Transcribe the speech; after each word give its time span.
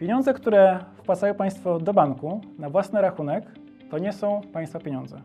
Pieniądze, 0.00 0.34
które 0.34 0.84
wpłacają 0.96 1.34
Państwo 1.34 1.78
do 1.78 1.94
banku 1.94 2.40
na 2.58 2.70
własny 2.70 3.00
rachunek, 3.00 3.44
to 3.90 3.98
nie 3.98 4.12
są 4.12 4.40
Państwa 4.52 4.78
pieniądze. 4.78 5.22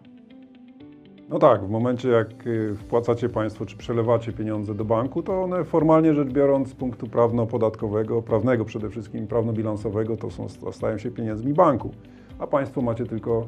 No 1.30 1.40
tak, 1.40 1.66
w 1.66 1.70
momencie 1.70 2.10
jak 2.10 2.48
y, 2.48 2.76
wpłacacie 2.76 3.30
Państwo 3.30 3.66
czy 3.66 3.78
przelewacie 3.78 4.32
pieniądze 4.32 4.76
do 4.76 4.86
banku, 4.86 5.24
to 5.24 5.44
one 5.44 5.64
formalnie 5.64 6.14
rzecz 6.14 6.30
biorąc 6.30 6.70
z 6.70 6.74
punktu 6.74 7.08
prawno-podatkowego, 7.08 8.22
prawnego 8.22 8.66
przede 8.66 8.90
wszystkim, 8.90 9.28
prawno-bilansowego, 9.28 10.18
to 10.18 10.32
są, 10.32 10.48
stają 10.72 10.98
się 10.98 11.12
pieniędzmi 11.12 11.54
banku. 11.54 11.92
A 12.40 12.48
Państwo 12.48 12.82
macie 12.82 13.06
tylko, 13.06 13.48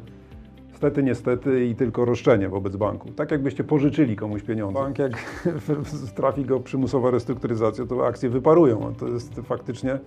stety, 0.73 1.03
niestety 1.03 1.65
i 1.65 1.75
tylko 1.75 2.05
roszczenie 2.05 2.49
wobec 2.49 2.75
banku. 2.75 3.11
Tak 3.11 3.31
jakbyście 3.31 3.63
pożyczyli 3.63 4.15
komuś 4.15 4.43
pieniądze. 4.43 4.79
Bank 4.79 4.99
jak 4.99 5.41
trafi 6.15 6.45
go 6.45 6.59
przymusowa 6.59 7.11
restrukturyzacja, 7.11 7.85
to 7.85 8.07
akcje 8.07 8.29
wyparują. 8.29 8.93
To 8.99 9.07
jest 9.07 9.35
faktycznie 9.35 9.99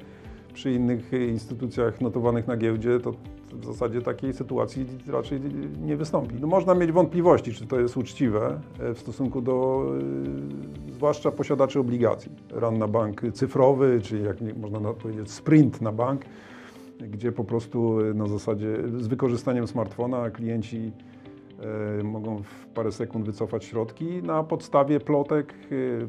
przy 0.52 0.72
innych 0.72 1.12
instytucjach 1.12 2.00
notowanych 2.00 2.46
na 2.46 2.56
giełdzie, 2.56 3.00
to 3.00 3.14
w 3.52 3.64
zasadzie 3.64 4.02
takiej 4.02 4.32
sytuacji 4.32 4.86
raczej 5.06 5.40
nie 5.82 5.96
wystąpi. 5.96 6.34
No 6.40 6.46
można 6.46 6.74
mieć 6.74 6.92
wątpliwości, 6.92 7.52
czy 7.52 7.66
to 7.66 7.80
jest 7.80 7.96
uczciwe 7.96 8.60
e, 8.80 8.94
w 8.94 8.98
stosunku 8.98 9.40
do 9.40 9.84
e, 10.88 10.92
zwłaszcza 10.92 11.30
posiadaczy 11.30 11.80
obligacji. 11.80 12.32
Ran 12.50 12.78
na 12.78 12.88
bank 12.88 13.22
cyfrowy, 13.32 14.00
czy 14.02 14.18
jak 14.18 14.36
można 14.56 14.80
powiedzieć 14.80 15.30
sprint 15.30 15.80
na 15.80 15.92
bank, 15.92 16.22
gdzie 17.00 17.32
po 17.32 17.44
prostu 17.44 18.00
e, 18.00 18.14
na 18.14 18.26
zasadzie 18.26 18.76
z 18.98 19.06
wykorzystaniem 19.06 19.66
smartfona 19.66 20.30
klienci 20.30 20.92
mogą 22.04 22.42
w 22.42 22.66
parę 22.66 22.92
sekund 22.92 23.26
wycofać 23.26 23.64
środki 23.64 24.22
na 24.22 24.42
podstawie 24.42 25.00
plotek 25.00 25.54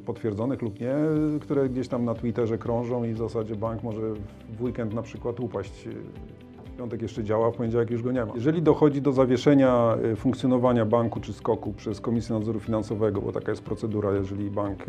potwierdzonych 0.06 0.62
lub 0.62 0.80
nie, 0.80 0.96
które 1.42 1.70
gdzieś 1.70 1.88
tam 1.88 2.06
na 2.06 2.14
Twitterze 2.14 2.58
krążą 2.58 3.04
i 3.04 3.14
w 3.14 3.18
zasadzie 3.18 3.56
bank 3.56 3.84
może 3.84 4.14
w 4.58 4.62
weekend 4.62 4.94
na 4.94 5.02
przykład 5.02 5.40
upaść 5.40 5.88
piątek 6.78 7.02
jeszcze 7.02 7.24
działa, 7.24 7.52
w 7.52 7.56
poniedziałek 7.56 7.90
już 7.90 8.04
go 8.04 8.12
nie 8.12 8.26
ma. 8.26 8.34
Jeżeli 8.36 8.62
dochodzi 8.62 9.02
do 9.02 9.12
zawieszenia 9.12 9.98
funkcjonowania 10.16 10.86
banku 10.86 11.20
czy 11.20 11.34
skoku 11.34 11.74
przez 11.74 12.02
Komisję 12.02 12.36
Nadzoru 12.36 12.60
Finansowego, 12.60 13.22
bo 13.22 13.32
taka 13.32 13.52
jest 13.52 13.64
procedura, 13.64 14.12
jeżeli 14.12 14.50
bank 14.50 14.86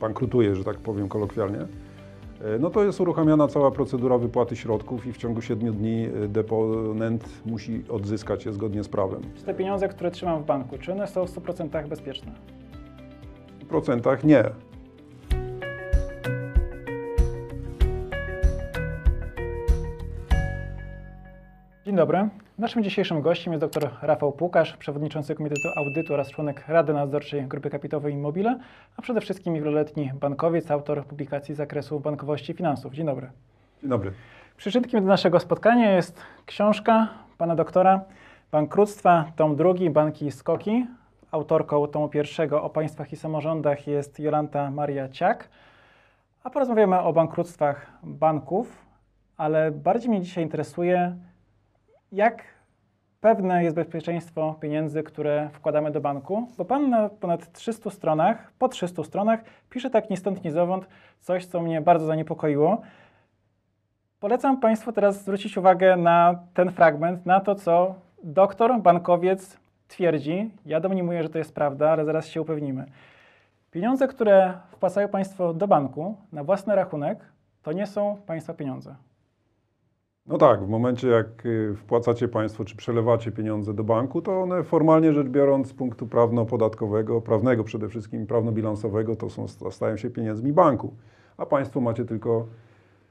bankrutuje, 0.00 0.54
że 0.54 0.64
tak 0.64 0.76
powiem 0.76 1.08
kolokwialnie, 1.08 1.66
no 2.60 2.70
to 2.70 2.84
jest 2.84 3.00
uruchamiana 3.00 3.48
cała 3.48 3.70
procedura 3.70 4.18
wypłaty 4.18 4.56
środków 4.56 5.06
i 5.06 5.12
w 5.12 5.16
ciągu 5.16 5.42
7 5.42 5.72
dni 5.74 6.08
deponent 6.28 7.24
musi 7.46 7.84
odzyskać 7.88 8.46
je 8.46 8.52
zgodnie 8.52 8.84
z 8.84 8.88
prawem. 8.88 9.22
Czy 9.36 9.42
te 9.42 9.54
pieniądze, 9.54 9.88
które 9.88 10.10
trzymam 10.10 10.42
w 10.42 10.46
banku, 10.46 10.78
czy 10.78 10.92
one 10.92 11.06
są 11.06 11.26
w 11.26 11.30
100% 11.30 11.88
bezpieczne? 11.88 12.32
W 13.60 13.66
procentach 13.66 14.24
nie. 14.24 14.44
Dzień 21.86 21.96
dobry. 21.96 22.28
Naszym 22.58 22.82
dzisiejszym 22.82 23.20
gościem 23.20 23.52
jest 23.52 23.64
dr 23.64 23.90
Rafał 24.02 24.32
Pukasz, 24.32 24.76
przewodniczący 24.76 25.34
Komitetu 25.34 25.68
Audytu 25.76 26.14
oraz 26.14 26.30
członek 26.30 26.68
Rady 26.68 26.92
Nadzorczej 26.92 27.42
Grupy 27.42 27.70
Kapitałowej 27.70 28.14
Immobile, 28.14 28.58
a 28.96 29.02
przede 29.02 29.20
wszystkim 29.20 29.54
wieloletni 29.54 30.12
bankowiec, 30.20 30.70
autor 30.70 31.04
publikacji 31.04 31.54
z 31.54 31.56
zakresu 31.56 32.00
bankowości 32.00 32.52
i 32.52 32.54
finansów. 32.54 32.94
Dzień 32.94 33.06
dobry. 33.06 33.30
Dzień 33.80 33.90
dobry. 33.90 34.12
Przyczynkiem 34.56 35.00
do 35.00 35.08
naszego 35.08 35.40
spotkania 35.40 35.92
jest 35.92 36.22
książka 36.46 37.08
pana 37.38 37.56
doktora 37.56 38.00
Bankructwa, 38.52 39.32
tom 39.36 39.56
drugi, 39.56 39.90
Banki 39.90 40.26
i 40.26 40.30
Skoki. 40.30 40.86
Autorką 41.30 41.86
tomu 41.86 42.08
pierwszego 42.08 42.62
o 42.62 42.70
państwach 42.70 43.12
i 43.12 43.16
samorządach 43.16 43.86
jest 43.86 44.20
Jolanta 44.20 44.70
Maria 44.70 45.08
Ciak. 45.08 45.48
A 46.44 46.50
porozmawiamy 46.50 47.00
o 47.00 47.12
bankructwach 47.12 47.86
banków, 48.02 48.86
ale 49.36 49.70
bardziej 49.70 50.10
mnie 50.10 50.20
dzisiaj 50.20 50.44
interesuje, 50.44 51.16
jak 52.12 52.42
pewne 53.20 53.64
jest 53.64 53.76
bezpieczeństwo 53.76 54.54
pieniędzy, 54.60 55.02
które 55.02 55.48
wkładamy 55.52 55.90
do 55.90 56.00
banku, 56.00 56.48
bo 56.58 56.64
Pan 56.64 56.90
na 56.90 57.08
ponad 57.08 57.52
300 57.52 57.90
stronach, 57.90 58.52
po 58.58 58.68
300 58.68 59.04
stronach 59.04 59.40
pisze 59.70 59.90
tak 59.90 60.10
ni 60.10 60.16
stąd, 60.16 60.44
ni 60.44 60.50
zowąd 60.50 60.88
coś, 61.20 61.46
co 61.46 61.60
mnie 61.60 61.80
bardzo 61.80 62.06
zaniepokoiło. 62.06 62.82
Polecam 64.20 64.60
Państwu 64.60 64.92
teraz 64.92 65.22
zwrócić 65.22 65.56
uwagę 65.56 65.96
na 65.96 66.38
ten 66.54 66.72
fragment, 66.72 67.26
na 67.26 67.40
to, 67.40 67.54
co 67.54 67.94
doktor, 68.22 68.80
bankowiec 68.80 69.58
twierdzi. 69.88 70.50
Ja 70.66 70.80
domnimuję, 70.80 71.22
że 71.22 71.28
to 71.28 71.38
jest 71.38 71.54
prawda, 71.54 71.90
ale 71.90 72.04
zaraz 72.04 72.26
się 72.26 72.40
upewnimy. 72.42 72.86
Pieniądze, 73.70 74.08
które 74.08 74.54
wpłacają 74.70 75.08
Państwo 75.08 75.54
do 75.54 75.68
banku 75.68 76.16
na 76.32 76.44
własny 76.44 76.74
rachunek, 76.74 77.18
to 77.62 77.72
nie 77.72 77.86
są 77.86 78.16
Państwa 78.26 78.54
pieniądze. 78.54 78.94
No 80.28 80.38
tak, 80.38 80.64
w 80.64 80.68
momencie 80.68 81.08
jak 81.08 81.46
y, 81.46 81.74
wpłacacie 81.76 82.28
Państwo 82.28 82.64
czy 82.64 82.76
przelewacie 82.76 83.32
pieniądze 83.32 83.74
do 83.74 83.84
banku, 83.84 84.22
to 84.22 84.42
one 84.42 84.62
formalnie 84.62 85.12
rzecz 85.12 85.28
biorąc 85.28 85.68
z 85.68 85.72
punktu 85.72 86.06
prawno-podatkowego, 86.06 87.20
prawnego 87.20 87.64
przede 87.64 87.88
wszystkim, 87.88 88.26
prawno-bilansowego, 88.26 89.16
to 89.16 89.30
są, 89.30 89.48
stają 89.70 89.96
się 89.96 90.10
pieniędzmi 90.10 90.52
banku. 90.52 90.94
A 91.36 91.46
Państwo 91.46 91.80
macie 91.80 92.04
tylko 92.04 92.46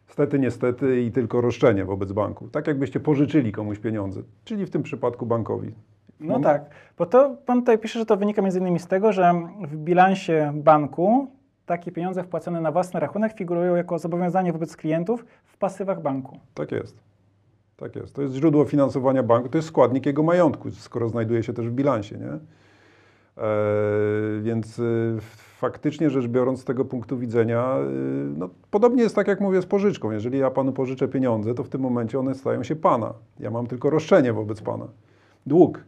stety, 0.07 0.39
niestety 0.39 1.01
i 1.01 1.11
tylko 1.11 1.41
roszczenie 1.41 1.85
wobec 1.85 2.11
banku. 2.11 2.47
Tak 2.47 2.67
jakbyście 2.67 2.99
pożyczyli 2.99 3.51
komuś 3.51 3.79
pieniądze, 3.79 4.21
czyli 4.43 4.65
w 4.65 4.69
tym 4.69 4.83
przypadku 4.83 5.25
bankowi. 5.25 5.71
No 6.19 6.39
tak, 6.39 6.69
bo 6.97 7.05
to 7.05 7.35
Pan 7.45 7.59
tutaj 7.59 7.77
pisze, 7.77 7.99
że 7.99 8.05
to 8.05 8.17
wynika 8.17 8.41
między 8.41 8.59
innymi 8.59 8.79
z 8.79 8.87
tego, 8.87 9.11
że 9.11 9.33
w 9.61 9.75
bilansie 9.75 10.51
banku 10.55 11.27
takie 11.65 11.91
pieniądze 11.91 12.23
wpłacone 12.23 12.61
na 12.61 12.71
własny 12.71 12.99
rachunek 12.99 13.33
figurują 13.33 13.75
jako 13.75 13.99
zobowiązanie 13.99 14.53
wobec 14.53 14.77
klientów 14.77 15.25
w 15.45 15.57
pasywach 15.57 16.01
banku. 16.01 16.39
Tak 16.53 16.71
jest. 16.71 17.06
Tak 17.77 17.95
jest. 17.95 18.15
To 18.15 18.21
jest 18.21 18.33
źródło 18.33 18.65
finansowania 18.65 19.23
banku, 19.23 19.49
to 19.49 19.57
jest 19.57 19.67
składnik 19.67 20.05
jego 20.05 20.23
majątku, 20.23 20.71
skoro 20.71 21.09
znajduje 21.09 21.43
się 21.43 21.53
też 21.53 21.69
w 21.69 21.71
bilansie, 21.71 22.17
nie? 22.17 22.39
E, 23.43 23.49
więc 24.41 24.79
y, 24.79 25.17
faktycznie 25.57 26.09
rzecz 26.09 26.27
biorąc 26.27 26.61
z 26.61 26.63
tego 26.63 26.85
punktu 26.85 27.17
widzenia, 27.17 27.77
y, 27.79 28.37
no, 28.37 28.49
podobnie 28.71 29.03
jest 29.03 29.15
tak 29.15 29.27
jak 29.27 29.41
mówię 29.41 29.61
z 29.61 29.65
pożyczką. 29.65 30.11
Jeżeli 30.11 30.39
ja 30.39 30.51
panu 30.51 30.73
pożyczę 30.73 31.07
pieniądze, 31.07 31.53
to 31.53 31.63
w 31.63 31.69
tym 31.69 31.81
momencie 31.81 32.19
one 32.19 32.35
stają 32.35 32.63
się 32.63 32.75
pana. 32.75 33.13
Ja 33.39 33.51
mam 33.51 33.67
tylko 33.67 33.89
roszczenie 33.89 34.33
wobec 34.33 34.61
pana. 34.61 34.87
Dług. 35.45 35.83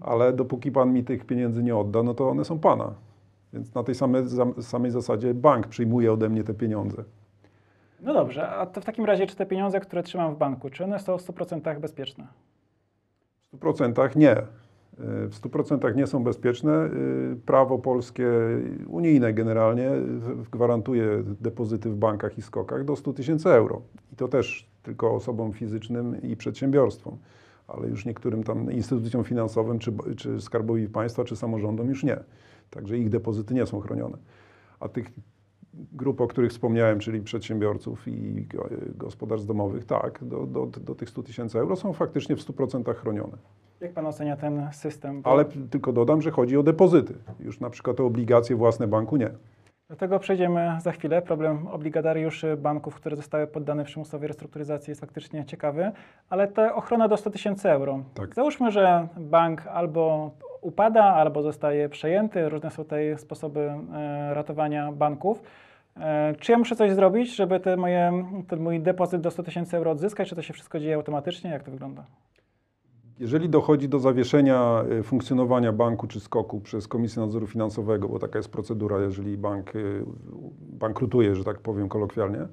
Ale 0.00 0.32
dopóki 0.32 0.72
pan 0.72 0.92
mi 0.92 1.04
tych 1.04 1.24
pieniędzy 1.24 1.62
nie 1.62 1.76
odda, 1.76 2.02
no 2.02 2.14
to 2.14 2.28
one 2.28 2.44
są 2.44 2.58
pana. 2.58 2.94
Więc 3.52 3.74
na 3.74 3.82
tej 3.82 3.94
samej, 3.94 4.22
samej 4.60 4.90
zasadzie 4.90 5.34
bank 5.34 5.66
przyjmuje 5.66 6.12
ode 6.12 6.28
mnie 6.28 6.44
te 6.44 6.54
pieniądze. 6.54 7.04
No 8.00 8.14
dobrze, 8.14 8.48
a 8.48 8.66
to 8.66 8.80
w 8.80 8.84
takim 8.84 9.04
razie, 9.04 9.26
czy 9.26 9.36
te 9.36 9.46
pieniądze, 9.46 9.80
które 9.80 10.02
trzymam 10.02 10.34
w 10.34 10.38
banku, 10.38 10.70
czy 10.70 10.84
one 10.84 10.98
są 10.98 11.18
w 11.18 11.22
100% 11.22 11.80
bezpieczne? 11.80 12.26
W 13.52 13.58
100% 13.58 14.16
nie. 14.16 14.36
W 14.98 15.34
100% 15.42 15.96
nie 15.96 16.06
są 16.06 16.24
bezpieczne. 16.24 16.90
Prawo 17.46 17.78
polskie, 17.78 18.28
unijne 18.86 19.32
generalnie, 19.32 19.90
gwarantuje 20.50 21.22
depozyty 21.40 21.90
w 21.90 21.96
bankach 21.96 22.38
i 22.38 22.42
skokach 22.42 22.84
do 22.84 22.96
100 22.96 23.12
tysięcy 23.12 23.48
euro. 23.48 23.82
I 24.12 24.16
to 24.16 24.28
też 24.28 24.70
tylko 24.82 25.14
osobom 25.14 25.52
fizycznym 25.52 26.22
i 26.22 26.36
przedsiębiorstwom, 26.36 27.18
ale 27.68 27.88
już 27.88 28.06
niektórym 28.06 28.44
tam 28.44 28.72
instytucjom 28.72 29.24
finansowym, 29.24 29.78
czy, 29.78 29.92
czy 30.16 30.40
skarbowi 30.40 30.88
państwa, 30.88 31.24
czy 31.24 31.36
samorządom 31.36 31.88
już 31.88 32.04
nie. 32.04 32.20
Także 32.70 32.98
ich 32.98 33.08
depozyty 33.10 33.54
nie 33.54 33.66
są 33.66 33.80
chronione. 33.80 34.18
A 34.80 34.88
tych 34.88 35.10
grup, 35.74 36.20
o 36.20 36.26
których 36.26 36.50
wspomniałem, 36.50 36.98
czyli 36.98 37.20
przedsiębiorców 37.20 38.08
i 38.08 38.46
gospodarstw 38.94 39.48
domowych, 39.48 39.84
tak, 39.84 40.24
do, 40.24 40.46
do, 40.46 40.66
do 40.66 40.94
tych 40.94 41.10
100 41.10 41.22
tysięcy 41.22 41.58
euro 41.58 41.76
są 41.76 41.92
faktycznie 41.92 42.36
w 42.36 42.40
100% 42.40 42.94
chronione. 42.94 43.36
Jak 43.80 43.92
Pan 43.92 44.06
ocenia 44.06 44.36
ten 44.36 44.68
system? 44.72 45.20
Ale 45.24 45.44
tylko 45.44 45.92
dodam, 45.92 46.22
że 46.22 46.30
chodzi 46.30 46.56
o 46.56 46.62
depozyty. 46.62 47.14
Już 47.40 47.60
na 47.60 47.70
przykład 47.70 48.00
o 48.00 48.06
obligacje 48.06 48.56
własne 48.56 48.86
banku 48.86 49.16
nie. 49.16 49.30
Do 49.90 49.96
tego 49.96 50.18
przejdziemy 50.18 50.78
za 50.80 50.92
chwilę. 50.92 51.22
Problem 51.22 51.66
obligadariuszy 51.66 52.56
banków, 52.56 52.94
które 52.94 53.16
zostały 53.16 53.46
poddane 53.46 53.84
przymusowej 53.84 54.28
restrukturyzacji 54.28 54.90
jest 54.90 55.00
faktycznie 55.00 55.44
ciekawy, 55.44 55.92
ale 56.30 56.48
ta 56.48 56.74
ochrona 56.74 57.08
do 57.08 57.16
100 57.16 57.30
tysięcy 57.30 57.70
euro. 57.70 58.02
Tak. 58.14 58.34
Załóżmy, 58.34 58.70
że 58.70 59.08
bank 59.16 59.66
albo 59.66 60.30
upada, 60.60 61.04
albo 61.04 61.42
zostaje 61.42 61.88
przejęty. 61.88 62.48
Różne 62.48 62.70
są 62.70 62.84
tutaj 62.84 63.18
sposoby 63.18 63.60
e, 63.60 64.34
ratowania 64.34 64.92
banków. 64.92 65.42
E, 65.96 66.34
czy 66.40 66.52
ja 66.52 66.58
muszę 66.58 66.76
coś 66.76 66.92
zrobić, 66.92 67.36
żeby 67.36 67.60
te 67.60 67.76
moje, 67.76 68.24
ten 68.48 68.60
mój 68.60 68.80
depozyt 68.80 69.20
do 69.20 69.30
100 69.30 69.42
tysięcy 69.42 69.76
euro 69.76 69.90
odzyskać, 69.90 70.28
czy 70.28 70.36
to 70.36 70.42
się 70.42 70.54
wszystko 70.54 70.80
dzieje 70.80 70.94
automatycznie? 70.94 71.50
Jak 71.50 71.62
to 71.62 71.70
wygląda? 71.70 72.04
Jeżeli 73.20 73.48
dochodzi 73.48 73.88
do 73.88 73.98
zawieszenia 73.98 74.84
e, 74.98 75.02
funkcjonowania 75.02 75.72
banku 75.72 76.06
czy 76.06 76.20
skoku 76.20 76.60
przez 76.60 76.88
Komisję 76.88 77.22
Nadzoru 77.22 77.46
Finansowego, 77.46 78.08
bo 78.08 78.18
taka 78.18 78.38
jest 78.38 78.52
procedura, 78.52 78.98
jeżeli 78.98 79.36
bank 79.36 79.72
bankrutuje, 80.60 81.34
że 81.34 81.44
tak 81.44 81.58
powiem 81.58 81.88
kolokwialnie, 81.88 82.46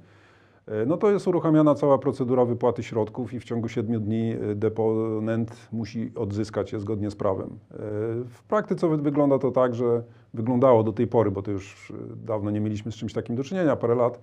no 0.88 0.98
to 0.98 1.12
jest 1.12 1.28
uruchamiana 1.28 1.76
cała 1.76 1.98
procedura 1.98 2.46
wypłaty 2.46 2.84
środków 2.84 3.34
i 3.34 3.40
w 3.40 3.44
ciągu 3.44 3.70
7 3.70 4.02
dni 4.02 4.32
e, 4.32 4.56
deponent 4.56 5.68
musi 5.72 6.12
odzyskać 6.16 6.74
je 6.74 6.80
zgodnie 6.80 7.12
z 7.12 7.16
prawem. 7.16 7.50
E, 7.50 7.78
w 8.26 8.44
praktyce 8.48 8.98
wygląda 8.98 9.40
to 9.40 9.52
tak, 9.52 9.76
że 9.76 10.04
wyglądało 10.34 10.84
do 10.84 10.94
tej 10.94 11.08
pory, 11.08 11.32
bo 11.32 11.42
to 11.42 11.52
już 11.52 11.94
dawno 12.16 12.52
nie 12.52 12.60
mieliśmy 12.60 12.92
z 12.92 12.96
czymś 12.96 13.14
takim 13.14 13.36
do 13.36 13.44
czynienia, 13.44 13.76
parę 13.76 13.96
lat, 13.96 14.20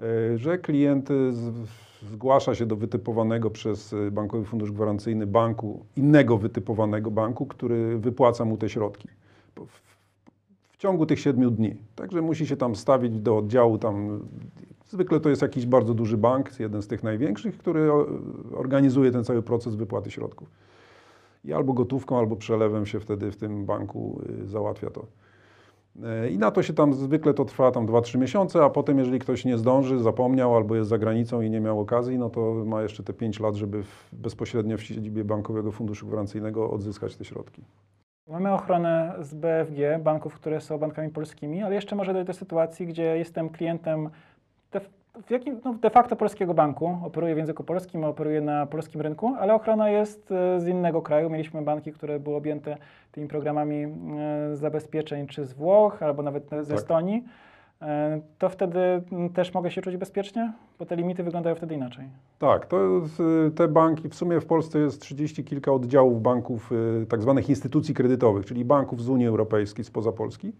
e, 0.00 0.38
że 0.38 0.58
klient 0.58 1.10
e, 1.10 1.14
zgłasza 2.02 2.54
się 2.54 2.66
do 2.66 2.76
wytypowanego 2.76 3.50
przez 3.50 3.92
e, 3.92 4.10
Bankowy 4.10 4.44
Fundusz 4.44 4.72
Gwarancyjny 4.72 5.26
banku, 5.26 5.84
innego 5.96 6.38
wytypowanego 6.38 7.10
banku, 7.10 7.46
który 7.46 7.98
wypłaca 7.98 8.44
mu 8.44 8.56
te 8.56 8.68
środki 8.68 9.08
w 10.70 10.76
ciągu 10.76 11.06
tych 11.06 11.20
siedmiu 11.20 11.50
dni. 11.50 11.76
Także 11.96 12.22
musi 12.22 12.46
się 12.46 12.56
tam 12.56 12.76
stawić 12.76 13.20
do 13.20 13.36
oddziału 13.36 13.78
tam. 13.78 14.20
Zwykle 14.90 15.20
to 15.20 15.28
jest 15.28 15.42
jakiś 15.42 15.66
bardzo 15.66 15.94
duży 15.94 16.16
bank, 16.16 16.60
jeden 16.60 16.82
z 16.82 16.86
tych 16.86 17.02
największych, 17.02 17.58
który 17.58 17.90
organizuje 18.56 19.10
ten 19.10 19.24
cały 19.24 19.42
proces 19.42 19.74
wypłaty 19.74 20.10
środków. 20.10 20.48
I 21.44 21.52
albo 21.52 21.72
gotówką, 21.72 22.18
albo 22.18 22.36
przelewem 22.36 22.86
się 22.86 23.00
wtedy 23.00 23.30
w 23.30 23.36
tym 23.36 23.66
banku 23.66 24.20
y, 24.42 24.46
załatwia 24.46 24.90
to. 24.90 25.06
E, 26.04 26.30
I 26.30 26.38
na 26.38 26.50
to 26.50 26.62
się 26.62 26.72
tam 26.72 26.94
zwykle 26.94 27.34
to 27.34 27.44
trwa 27.44 27.70
tam 27.70 27.86
2-3 27.86 28.18
miesiące, 28.18 28.64
a 28.64 28.70
potem 28.70 28.98
jeżeli 28.98 29.18
ktoś 29.18 29.44
nie 29.44 29.58
zdąży, 29.58 29.98
zapomniał 29.98 30.56
albo 30.56 30.76
jest 30.76 30.90
za 30.90 30.98
granicą 30.98 31.40
i 31.40 31.50
nie 31.50 31.60
miał 31.60 31.80
okazji, 31.80 32.18
no 32.18 32.30
to 32.30 32.64
ma 32.66 32.82
jeszcze 32.82 33.02
te 33.02 33.12
5 33.12 33.40
lat, 33.40 33.54
żeby 33.54 33.82
w, 33.82 34.08
bezpośrednio 34.12 34.78
w 34.78 34.82
siedzibie 34.82 35.24
Bankowego 35.24 35.72
Funduszu 35.72 36.06
Gwarancyjnego 36.06 36.70
odzyskać 36.70 37.16
te 37.16 37.24
środki. 37.24 37.62
Mamy 38.28 38.52
ochronę 38.52 39.14
z 39.20 39.34
BFG, 39.34 39.98
banków, 39.98 40.34
które 40.34 40.60
są 40.60 40.78
bankami 40.78 41.08
polskimi, 41.08 41.62
ale 41.62 41.74
jeszcze 41.74 41.96
może 41.96 42.12
dojść 42.12 42.26
do 42.26 42.32
sytuacji, 42.32 42.86
gdzie 42.86 43.02
jestem 43.02 43.48
klientem 43.48 44.10
w 45.26 45.30
jakim, 45.30 45.60
no 45.64 45.74
de 45.74 45.90
facto 45.90 46.16
polskiego 46.16 46.54
banku, 46.54 46.98
operuję 47.04 47.34
w 47.34 47.38
języku 47.38 47.64
polskim, 47.64 48.04
operuję 48.04 48.40
na 48.40 48.66
polskim 48.66 49.00
rynku, 49.00 49.34
ale 49.40 49.54
ochrona 49.54 49.90
jest 49.90 50.32
e, 50.32 50.60
z 50.60 50.66
innego 50.66 51.02
kraju. 51.02 51.30
Mieliśmy 51.30 51.62
banki, 51.62 51.92
które 51.92 52.20
były 52.20 52.36
objęte 52.36 52.76
tymi 53.12 53.28
programami 53.28 53.82
e, 53.82 54.56
zabezpieczeń 54.56 55.26
czy 55.26 55.44
z 55.44 55.52
Włoch, 55.52 56.02
albo 56.02 56.22
nawet 56.22 56.44
z 56.44 56.68
Tak. 56.68 56.76
Estonii. 56.78 57.24
E, 57.82 58.20
To 58.38 58.48
wtedy 58.48 58.78
też 59.34 59.54
mogę 59.54 59.70
się 59.70 59.82
czuć 59.82 59.96
bezpiecznie, 59.96 60.52
bo 60.78 60.86
te 60.86 60.96
limity 60.96 61.22
wyglądają 61.22 61.56
wtedy 61.56 61.74
inaczej. 61.74 62.04
Tak, 62.38 62.66
to 62.66 62.76
te 63.56 63.68
banki, 63.68 64.08
w 64.08 64.14
sumie 64.14 64.40
w 64.40 64.46
Polsce 64.46 64.78
jest 64.78 65.00
30 65.02 65.44
kilka 65.44 65.72
oddziałów 65.72 66.22
banków, 66.22 66.70
tak 67.08 67.22
zwanych 67.22 67.48
instytucji 67.48 67.94
kredytowych, 67.94 68.46
czyli 68.46 68.64
banków 68.64 69.02
z 69.02 69.08
Unii 69.08 69.26
Europejskiej, 69.26 69.84
spoza 69.84 70.12
Polski. 70.12 70.52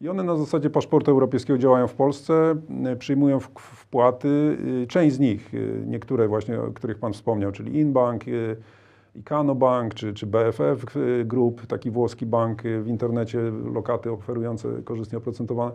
I 0.00 0.08
one 0.08 0.22
na 0.22 0.36
zasadzie 0.36 0.70
paszportu 0.70 1.10
europejskiego 1.10 1.58
działają 1.58 1.86
w 1.86 1.94
Polsce, 1.94 2.54
y, 2.92 2.96
przyjmują 2.96 3.40
wpłaty. 3.40 4.28
y, 4.82 4.86
Część 4.86 5.16
z 5.16 5.18
nich, 5.18 5.54
y, 5.54 5.82
niektóre 5.86 6.28
właśnie, 6.28 6.60
o 6.60 6.72
których 6.72 6.98
Pan 6.98 7.12
wspomniał, 7.12 7.52
czyli 7.52 7.78
Inbank, 7.78 8.24
Icano 9.14 9.54
Bank 9.54 9.94
czy, 9.94 10.14
czy 10.14 10.26
BFF 10.26 10.84
Group, 11.24 11.66
taki 11.66 11.90
włoski 11.90 12.26
bank 12.26 12.62
w 12.62 12.86
internecie, 12.88 13.38
lokaty 13.74 14.12
oferujące 14.12 14.68
korzystnie 14.84 15.18
oprocentowane. 15.18 15.72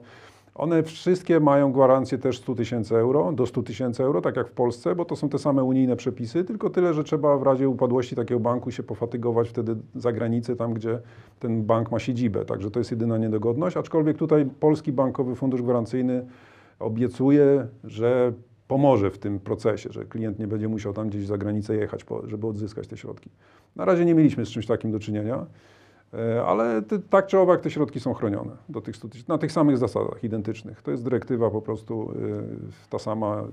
One 0.56 0.84
wszystkie 0.84 1.40
mają 1.40 1.72
gwarancję 1.72 2.18
też 2.18 2.38
100 2.38 2.56
tysięcy 2.56 2.96
euro, 2.96 3.32
do 3.32 3.46
100 3.46 3.64
tysięcy 3.64 4.04
euro, 4.04 4.22
tak 4.22 4.36
jak 4.38 4.48
w 4.48 4.52
Polsce, 4.52 4.96
bo 4.96 5.06
to 5.06 5.16
są 5.16 5.30
te 5.30 5.40
same 5.40 5.64
unijne 5.64 5.96
przepisy, 5.96 6.44
tylko 6.44 6.70
tyle, 6.70 6.94
że 6.94 7.04
trzeba 7.04 7.38
w 7.38 7.44
razie 7.44 7.70
upadłości 7.70 8.16
takiego 8.16 8.40
banku 8.40 8.72
się 8.72 8.84
pofatygować 8.84 9.50
wtedy 9.50 9.76
za 9.96 10.12
granicę, 10.12 10.56
tam 10.56 10.74
gdzie 10.74 11.00
ten 11.40 11.64
bank 11.64 11.92
ma 11.92 12.00
siedzibę. 12.00 12.46
Także 12.46 12.72
to 12.72 12.80
jest 12.80 12.92
jedyna 12.92 13.18
niedogodność. 13.18 13.78
Aczkolwiek 13.78 14.18
tutaj 14.18 14.46
Polski 14.60 14.92
Bankowy 14.92 15.36
Fundusz 15.36 15.62
Gwarancyjny 15.62 16.26
obiecuje, 16.80 17.68
że 17.84 18.34
pomoże 18.68 19.12
w 19.12 19.18
tym 19.18 19.40
procesie, 19.40 19.90
że 19.92 20.06
klient 20.06 20.40
nie 20.40 20.48
będzie 20.48 20.68
musiał 20.68 20.94
tam 20.94 21.10
gdzieś 21.10 21.26
za 21.26 21.38
granicę 21.38 21.76
jechać, 21.76 22.06
żeby 22.24 22.48
odzyskać 22.48 22.88
te 22.88 22.98
środki. 22.98 23.30
Na 23.76 23.86
razie 23.86 24.06
nie 24.06 24.16
mieliśmy 24.16 24.46
z 24.46 24.50
czymś 24.50 24.66
takim 24.66 24.92
do 24.92 25.00
czynienia. 25.00 25.46
E, 26.14 26.46
Ale 26.46 26.82
ty, 26.82 27.00
tak 27.00 27.28
czy 27.28 27.40
owak 27.40 27.62
te 27.62 27.72
środki 27.72 28.00
są 28.00 28.14
chronione 28.14 28.52
do 28.70 28.82
tych 28.82 28.96
100 28.96 29.08
tysięcy, 29.10 29.30
na 29.30 29.38
tych 29.38 29.52
samych 29.52 29.78
zasadach 29.78 30.24
identycznych. 30.24 30.82
To 30.82 30.92
jest 30.92 31.04
dyrektywa 31.04 31.50
po 31.50 31.62
prostu 31.62 32.12
y, 32.12 32.90
ta 32.90 33.00
sama, 33.00 33.44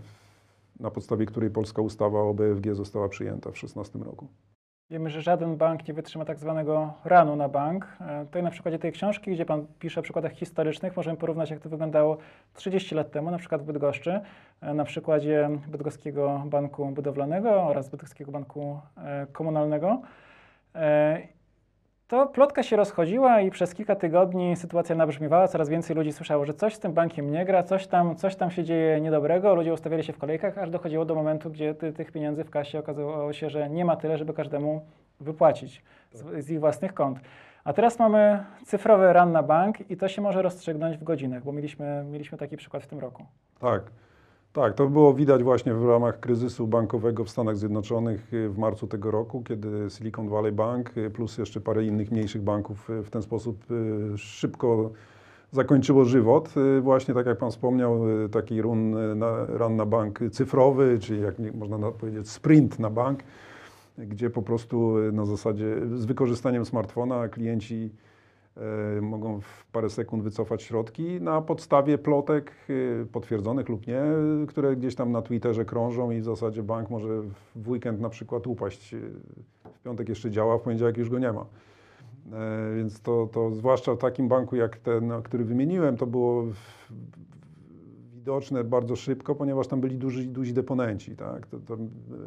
na 0.81 0.91
podstawie 0.91 1.27
której 1.27 1.51
polska 1.51 1.83
ustawa 1.83 2.21
o 2.21 2.35
BFG 2.35 2.75
została 2.75 3.09
przyjęta 3.09 3.51
w 3.51 3.55
2016 3.55 3.99
roku. 3.99 4.29
Wiemy, 4.91 5.11
że 5.11 5.23
żaden 5.23 5.57
bank 5.57 5.89
nie 5.89 5.95
wytrzyma 5.95 6.25
tak 6.25 6.39
zwanego 6.39 6.93
ranu 7.05 7.37
na 7.37 7.49
bank. 7.49 7.87
E, 8.01 8.25
Tutaj 8.27 8.43
na 8.43 8.51
przykładzie 8.51 8.79
tej 8.79 8.93
książki, 8.93 9.33
gdzie 9.33 9.45
Pan 9.45 9.67
pisze 9.79 10.01
o 10.01 10.03
przykładach 10.03 10.33
historycznych, 10.33 10.97
możemy 10.97 11.17
porównać, 11.17 11.51
jak 11.51 11.61
to 11.61 11.69
wyglądało 11.69 12.17
30 12.55 12.95
lat 12.95 13.11
temu, 13.11 13.31
na 13.31 13.39
przykład 13.39 13.63
w 13.63 13.65
Bydgoszczy, 13.65 14.21
e, 14.61 14.75
na 14.75 14.85
przykładzie 14.85 15.51
Bydgoskiego 15.69 16.43
Banku 16.47 16.87
Budowlanego 16.87 17.51
oraz 17.51 17.89
Bydgoskiego 17.89 18.33
Banku 18.33 18.81
Komunalnego. 19.33 20.03
To 22.11 22.27
plotka 22.27 22.63
się 22.63 22.77
rozchodziła 22.77 23.41
i 23.41 23.51
przez 23.51 23.75
kilka 23.75 23.97
tygodni 23.97 24.57
sytuacja 24.57 24.95
nabrzmiewała, 24.97 25.49
coraz 25.49 25.69
więcej 25.69 25.97
ludzi 25.97 26.13
słyszało, 26.13 26.45
że 26.45 26.55
coś 26.55 26.75
z 26.75 26.79
tym 26.79 26.93
bankiem 26.93 27.31
nie 27.31 27.45
gra, 27.45 27.63
coś 27.63 27.87
tam, 27.87 28.17
coś 28.17 28.37
tam 28.37 28.51
się 28.51 28.65
dzieje 28.65 29.01
niedobrego, 29.01 29.55
ludzie 29.55 29.73
ustawiali 29.73 30.05
się 30.05 30.13
w 30.13 30.19
kolejkach, 30.19 30.59
aż 30.59 30.71
dochodziło 30.71 31.05
do 31.05 31.15
momentu, 31.15 31.51
gdzie 31.51 31.75
ty, 31.75 31.93
tych 31.93 32.13
pieniędzy 32.13 32.45
w 32.45 32.51
kasie 32.51 32.79
okazało 32.79 33.33
się, 33.33 33.51
że 33.51 33.71
nie 33.71 33.85
ma 33.85 33.97
tyle, 33.97 34.19
żeby 34.19 34.35
każdemu 34.35 34.87
wypłacić 35.21 35.83
z, 36.13 36.45
z 36.45 36.51
ich 36.51 36.61
własnych 36.61 36.95
kont. 36.95 37.21
A 37.65 37.73
teraz 37.73 37.99
mamy 37.99 38.45
cyfrowy 38.67 39.13
run 39.13 39.33
na 39.33 39.43
bank 39.43 39.91
i 39.91 39.97
to 39.97 40.09
się 40.09 40.23
może 40.23 40.43
rozstrzygnąć 40.43 40.97
w 40.97 41.05
godzinach, 41.05 41.45
bo 41.45 41.53
mieliśmy, 41.53 42.05
mieliśmy 42.11 42.39
taki 42.39 42.57
przykład 42.57 42.83
w 42.83 42.87
tym 42.87 42.99
roku. 42.99 43.27
Tak, 43.61 43.83
tak, 44.53 44.75
to 44.75 44.87
było 44.89 45.15
widać 45.15 45.43
właśnie 45.43 45.75
w 45.75 45.85
ramach 45.85 46.21
kryzysu 46.21 46.67
bankowego 46.67 47.25
w 47.25 47.31
Stanach 47.31 47.57
Zjednoczonych 47.57 48.35
y, 48.35 48.49
w 48.49 48.59
marcu 48.59 48.87
tego 48.87 49.11
roku, 49.11 49.43
kiedy 49.43 49.91
Silicon 49.91 50.29
Valley 50.29 50.53
Bank 50.53 50.97
y, 50.97 51.11
plus 51.11 51.39
jeszcze 51.39 51.61
parę 51.61 51.85
innych 51.85 52.11
mniejszych 52.11 52.43
banków 52.43 52.91
y, 52.91 53.03
w 53.03 53.11
ten 53.11 53.23
sposób 53.23 53.65
szybko 54.17 54.91
zakończyło 55.53 56.05
żywot. 56.05 56.55
Właśnie 56.83 57.15
tak 57.15 57.27
jak 57.27 57.39
Pan 57.39 57.51
wspomniał, 57.51 58.01
taki 58.33 58.63
run 58.63 58.95
na, 59.19 59.45
run 59.47 59.77
na 59.77 59.87
bank 59.87 60.19
cyfrowy, 60.33 60.99
czyli 61.01 61.23
jak 61.23 61.35
można 61.55 61.79
na- 61.79 61.91
powiedzieć 61.91 62.31
sprint 62.31 62.79
na 62.79 62.91
bank, 62.91 63.21
gdzie 63.99 64.31
po 64.31 64.43
prostu 64.43 64.95
na 65.13 65.25
zasadzie 65.27 65.77
z 65.95 66.05
wykorzystaniem 66.05 66.65
smartfona 66.65 67.29
klienci 67.29 67.91
mogą 69.03 69.41
w 69.41 69.67
parę 69.73 69.91
sekund 69.91 70.23
wycofać 70.23 70.63
środki 70.63 71.21
na 71.21 71.41
podstawie 71.41 71.99
plotek 71.99 72.53
y, 72.71 73.07
potwierdzonych 73.13 73.69
lub 73.69 73.87
nie, 73.87 74.03
które 74.49 74.77
gdzieś 74.77 74.95
tam 74.95 75.13
na 75.13 75.23
Twitterze 75.23 75.65
krążą 75.65 76.11
i 76.11 76.21
w 76.21 76.25
zasadzie 76.25 76.63
bank 76.63 76.91
może 76.91 77.23
w 77.57 77.69
weekend 77.69 78.01
na 78.01 78.09
przykład 78.09 78.47
upaść. 78.47 78.95
y, 78.95 79.01
W 79.75 79.83
piątek 79.83 80.09
jeszcze 80.09 80.31
działa, 80.31 80.59
w 80.59 80.61
poniedziałek 80.63 80.97
już 80.97 81.11
go 81.11 81.19
nie 81.19 81.33
ma. 81.33 81.41
E, 82.33 82.75
Więc 82.77 83.01
to, 83.01 83.29
to 83.33 83.51
zwłaszcza 83.51 83.95
w 83.95 83.99
takim 83.99 84.29
banku 84.29 84.57
jak 84.57 84.77
ten, 84.77 85.13
który 85.23 85.45
wymieniłem, 85.45 85.97
to 85.97 86.07
było 86.07 86.45
widoczne 88.25 88.65
bardzo 88.65 88.97
szybko, 88.97 89.35
ponieważ 89.35 89.67
tam 89.67 89.81
byli 89.81 89.97
duży, 89.97 90.25
duzi 90.25 90.53
deponenci. 90.55 91.17
Tak? 91.17 91.47
To, 91.47 91.57
to 91.59 91.77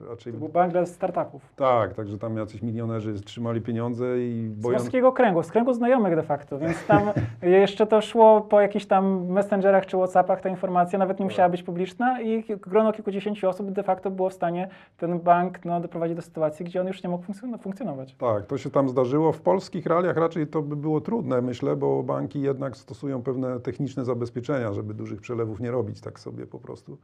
raczej 0.09 0.33
To 0.33 0.39
był 0.39 0.49
bank 0.49 0.71
dla 0.71 0.85
startupów. 0.85 1.53
tak, 1.55 1.93
także 1.93 2.17
tam 2.17 2.37
jacyś 2.37 2.61
milionerzy 2.61 3.13
trzymali 3.13 3.61
pieniądze 3.61 4.05
i 4.19 4.51
Z 4.57 4.61
boją... 4.61 5.11
kręgu, 5.11 5.43
z 5.43 5.51
kręgu 5.51 5.73
znajomych 5.73 6.15
de 6.15 6.23
facto, 6.23 6.59
więc 6.59 6.85
tam 6.85 7.01
jeszcze 7.41 7.87
to 7.87 8.01
szło 8.01 8.41
po 8.41 8.61
jakichś 8.61 8.85
tam 8.85 9.25
messengerach 9.27 9.85
czy 9.85 9.97
whatsappach, 9.97 10.41
ta 10.41 10.49
informacja 10.49 10.99
nawet 10.99 11.19
nie 11.19 11.25
musiała 11.25 11.49
być 11.49 11.63
publiczna 11.63 12.21
i 12.21 12.43
grono 12.57 12.93
kilkudziesięciu 12.93 13.49
osób 13.49 13.71
de 13.71 13.83
facto 13.83 14.11
było 14.11 14.29
w 14.29 14.33
stanie 14.33 14.69
ten 14.97 15.19
bank 15.19 15.65
no, 15.65 15.81
doprowadzić 15.81 16.15
do 16.15 16.21
sytuacji, 16.21 16.65
gdzie 16.65 16.81
on 16.81 16.87
już 16.87 17.03
nie 17.03 17.09
mógł 17.09 17.23
funkcjon- 17.25 17.59
funkcjonować. 17.59 18.15
Tak, 18.15 18.45
to 18.45 18.57
się 18.57 18.69
tam 18.69 18.89
zdarzyło. 18.89 19.31
W 19.31 19.41
polskich 19.41 19.85
realiach 19.85 20.17
raczej 20.17 20.47
to 20.47 20.61
by 20.61 20.75
było 20.75 21.01
trudne, 21.01 21.41
myślę, 21.41 21.75
bo 21.75 22.03
banki 22.03 22.41
jednak 22.41 22.77
stosują 22.77 23.21
pewne 23.23 23.59
techniczne 23.59 24.05
zabezpieczenia, 24.05 24.73
żeby 24.73 24.93
dużych 24.93 25.21
przelewów 25.21 25.59
nie 25.59 25.71
robić 25.71 25.82
tak 26.01 26.19
sobie 26.19 26.47
po 26.47 26.59
prostu. 26.59 26.97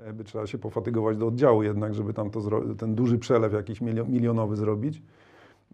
E, 0.00 0.12
By 0.12 0.24
trzeba 0.24 0.46
się 0.46 0.58
pofatygować 0.58 1.16
do 1.16 1.26
oddziału 1.26 1.62
jednak, 1.62 1.94
żeby 1.94 2.14
tam 2.14 2.30
to 2.30 2.40
ten 2.78 2.94
duży 2.94 3.18
przelew 3.18 3.52
jakiś 3.52 3.80
milio- 3.80 4.08
milionowy 4.08 4.56
zrobić. 4.56 5.02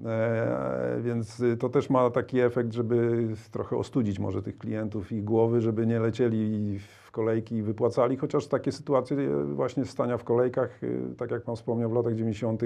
E, 0.04 0.98
więc 1.02 1.42
to 1.58 1.68
też 1.68 1.90
ma 1.90 2.10
taki 2.10 2.40
efekt, 2.40 2.72
żeby 2.72 3.28
trochę 3.52 3.76
ostudzić 3.76 4.18
może 4.18 4.42
tych 4.42 4.58
klientów 4.58 5.12
i 5.12 5.22
głowy, 5.22 5.60
żeby 5.60 5.86
nie 5.86 6.00
lecieli 6.00 6.78
w 6.78 7.10
kolejki 7.10 7.54
i 7.54 7.62
wypłacali, 7.62 8.16
chociaż 8.16 8.46
takie 8.46 8.72
sytuacje 8.72 9.16
e, 9.16 9.44
właśnie 9.44 9.84
stania 9.84 10.18
w 10.18 10.24
kolejkach, 10.24 10.82
y, 10.82 11.14
tak 11.16 11.30
jak 11.30 11.42
Pan 11.42 11.56
wspomniał 11.56 11.90
w 11.90 11.92
latach 11.92 12.14
90., 12.14 12.62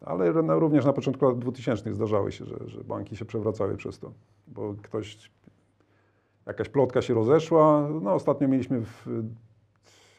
ale 0.00 0.32
no, 0.32 0.58
również 0.58 0.84
na 0.84 0.92
początku 0.92 1.24
lat 1.24 1.38
2000 1.38 1.94
zdarzały 1.94 2.32
się, 2.32 2.44
że, 2.44 2.56
że 2.66 2.84
banki 2.84 3.16
się 3.16 3.24
przewracały 3.24 3.76
przez 3.76 3.98
to, 3.98 4.12
bo 4.48 4.74
ktoś, 4.82 5.30
jakaś 6.50 6.68
plotka 6.68 7.02
się 7.02 7.14
rozeszła. 7.14 7.88
No, 8.02 8.14
ostatnio 8.14 8.48
mieliśmy 8.48 8.80
w, 8.80 9.06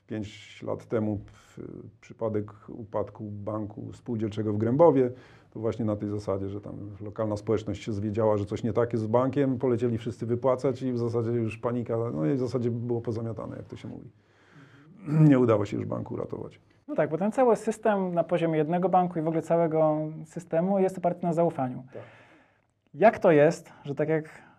5 0.07 0.63
lat 0.63 0.85
temu 0.85 1.19
przypadek 2.01 2.51
upadku 2.69 3.23
banku 3.23 3.93
spółdzielczego 3.93 4.53
w 4.53 4.57
Grębowie. 4.57 5.11
To 5.51 5.59
właśnie 5.59 5.85
na 5.85 5.95
tej 5.95 6.09
zasadzie, 6.09 6.49
że 6.49 6.61
tam 6.61 6.73
lokalna 7.01 7.37
społeczność 7.37 7.83
się 7.83 7.93
zwiedziała, 7.93 8.37
że 8.37 8.45
coś 8.45 8.63
nie 8.63 8.73
tak 8.73 8.93
jest 8.93 9.03
z 9.05 9.07
bankiem, 9.07 9.57
polecieli 9.57 9.97
wszyscy 9.97 10.25
wypłacać 10.25 10.81
i 10.81 10.91
w 10.91 10.97
zasadzie 10.97 11.31
już 11.31 11.57
panika, 11.57 11.97
no 12.13 12.25
i 12.25 12.33
w 12.33 12.39
zasadzie 12.39 12.71
było 12.71 13.01
pozamiatane, 13.01 13.57
jak 13.57 13.67
to 13.67 13.75
się 13.75 13.87
mówi. 13.87 14.09
Nie 15.29 15.39
udało 15.39 15.65
się 15.65 15.77
już 15.77 15.85
banku 15.85 16.13
uratować. 16.13 16.59
No 16.87 16.95
tak, 16.95 17.09
bo 17.09 17.17
ten 17.17 17.31
cały 17.31 17.55
system 17.55 18.13
na 18.13 18.23
poziomie 18.23 18.57
jednego 18.57 18.89
banku 18.89 19.19
i 19.19 19.21
w 19.21 19.27
ogóle 19.27 19.41
całego 19.41 19.97
systemu 20.25 20.79
jest 20.79 20.97
oparty 20.97 21.25
na 21.25 21.33
zaufaniu. 21.33 21.83
Tak. 21.93 22.03
Jak 22.93 23.19
to 23.19 23.31
jest, 23.31 23.73
że 23.83 23.95
tak 23.95 24.09
jak 24.09 24.50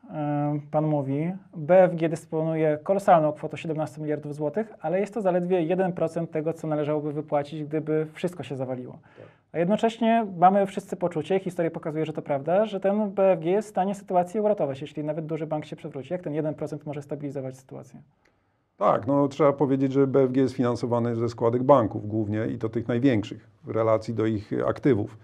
Pan 0.70 0.86
mówi, 0.86 1.32
BFG 1.56 2.08
dysponuje 2.08 2.78
kolosalną 2.82 3.32
kwotą 3.32 3.56
17 3.56 4.00
miliardów 4.00 4.34
złotych, 4.34 4.74
ale 4.80 5.00
jest 5.00 5.14
to 5.14 5.20
zaledwie 5.20 5.76
1% 5.76 6.26
tego, 6.26 6.52
co 6.52 6.66
należałoby 6.66 7.12
wypłacić, 7.12 7.64
gdyby 7.64 8.06
wszystko 8.12 8.42
się 8.42 8.56
zawaliło. 8.56 8.98
A 9.52 9.58
jednocześnie 9.58 10.26
mamy 10.36 10.66
wszyscy 10.66 10.96
poczucie, 10.96 11.38
historia 11.38 11.70
pokazuje, 11.70 12.06
że 12.06 12.12
to 12.12 12.22
prawda, 12.22 12.66
że 12.66 12.80
ten 12.80 13.10
BFG 13.10 13.44
jest 13.44 13.68
w 13.68 13.70
stanie 13.70 13.94
sytuację 13.94 14.42
uratować, 14.42 14.80
jeśli 14.80 15.04
nawet 15.04 15.26
duży 15.26 15.46
bank 15.46 15.64
się 15.64 15.76
przewróci. 15.76 16.12
Jak 16.12 16.22
ten 16.22 16.32
1% 16.32 16.78
może 16.86 17.02
stabilizować 17.02 17.56
sytuację? 17.56 18.02
Tak, 18.76 19.06
no 19.06 19.28
trzeba 19.28 19.52
powiedzieć, 19.52 19.92
że 19.92 20.06
BFG 20.06 20.36
jest 20.36 20.54
finansowany 20.54 21.16
ze 21.16 21.28
składek 21.28 21.62
banków 21.62 22.08
głównie 22.08 22.46
i 22.46 22.58
to 22.58 22.68
tych 22.68 22.88
największych 22.88 23.50
w 23.64 23.70
relacji 23.70 24.14
do 24.14 24.26
ich 24.26 24.52
aktywów. 24.66 25.18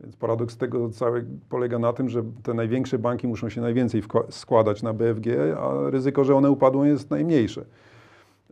Więc 0.00 0.16
paradoks 0.16 0.56
tego 0.56 0.88
cały 0.88 1.24
polega 1.48 1.78
na 1.78 1.92
tym, 1.92 2.08
że 2.08 2.22
te 2.42 2.54
największe 2.54 2.98
banki 2.98 3.28
muszą 3.28 3.48
się 3.48 3.60
najwięcej 3.60 4.02
składać 4.30 4.82
na 4.82 4.92
BFG, 4.92 5.26
a 5.58 5.90
ryzyko, 5.90 6.24
że 6.24 6.34
one 6.34 6.50
upadną 6.50 6.84
jest 6.84 7.10
najmniejsze. 7.10 7.64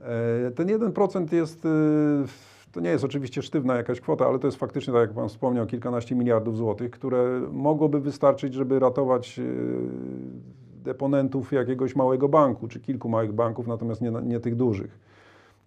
E, 0.00 0.50
Ten 0.50 0.66
1% 0.68 1.32
jest, 1.32 1.66
e, 1.66 1.68
to 2.72 2.80
nie 2.80 2.90
jest 2.90 3.04
oczywiście 3.04 3.42
sztywna 3.42 3.76
jakaś 3.76 4.00
kwota, 4.00 4.26
ale 4.26 4.38
to 4.38 4.46
jest 4.46 4.58
faktycznie, 4.58 4.92
tak 4.92 5.00
jak 5.00 5.12
Pan 5.12 5.28
wspomniał, 5.28 5.66
kilkanaście 5.66 6.14
miliardów 6.14 6.56
złotych, 6.56 6.90
które 6.90 7.40
mogłoby 7.52 8.00
wystarczyć, 8.00 8.54
żeby 8.54 8.78
ratować 8.78 9.38
e, 9.38 9.42
deponentów 10.84 11.52
jakiegoś 11.52 11.96
małego 11.96 12.28
banku, 12.28 12.68
czy 12.68 12.80
kilku 12.80 13.08
małych 13.08 13.32
banków, 13.32 13.66
natomiast 13.66 14.00
nie, 14.00 14.10
nie 14.10 14.40
tych 14.40 14.56
dużych. 14.56 15.07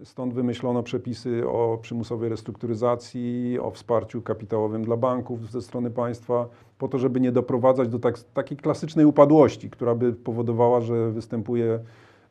Stąd 0.04 0.34
wymyślono 0.34 0.84
przepisy 0.84 1.48
o 1.48 1.78
przymusowej 1.82 2.30
restrukturyzacji, 2.30 3.60
o 3.62 3.72
wsparciu 3.72 4.22
kapitałowym 4.22 4.86
dla 4.86 4.98
banków 4.98 5.52
ze 5.52 5.62
strony 5.62 5.92
państwa, 5.92 6.48
po 6.78 6.88
to, 6.88 7.00
żeby 7.00 7.20
nie 7.20 7.32
doprowadzać 7.32 7.90
do 7.90 8.00
tak, 8.00 8.20
takiej 8.20 8.58
klasycznej 8.58 9.06
upadłości, 9.06 9.70
która 9.70 9.96
by 9.96 10.14
powodowała, 10.14 10.82
że 10.82 11.12
występuje 11.12 11.80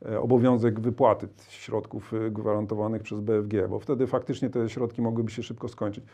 e, 0.06 0.20
obowiązek 0.20 0.80
wypłaty 0.80 1.28
środków 1.48 2.14
e, 2.14 2.30
gwarantowanych 2.30 3.02
przez 3.02 3.20
BFG, 3.20 3.68
bo 3.68 3.78
wtedy 3.78 4.06
faktycznie 4.06 4.50
te 4.50 4.68
środki 4.68 5.02
mogłyby 5.02 5.30
się 5.30 5.42
szybko 5.42 5.68
skończyć. 5.68 6.04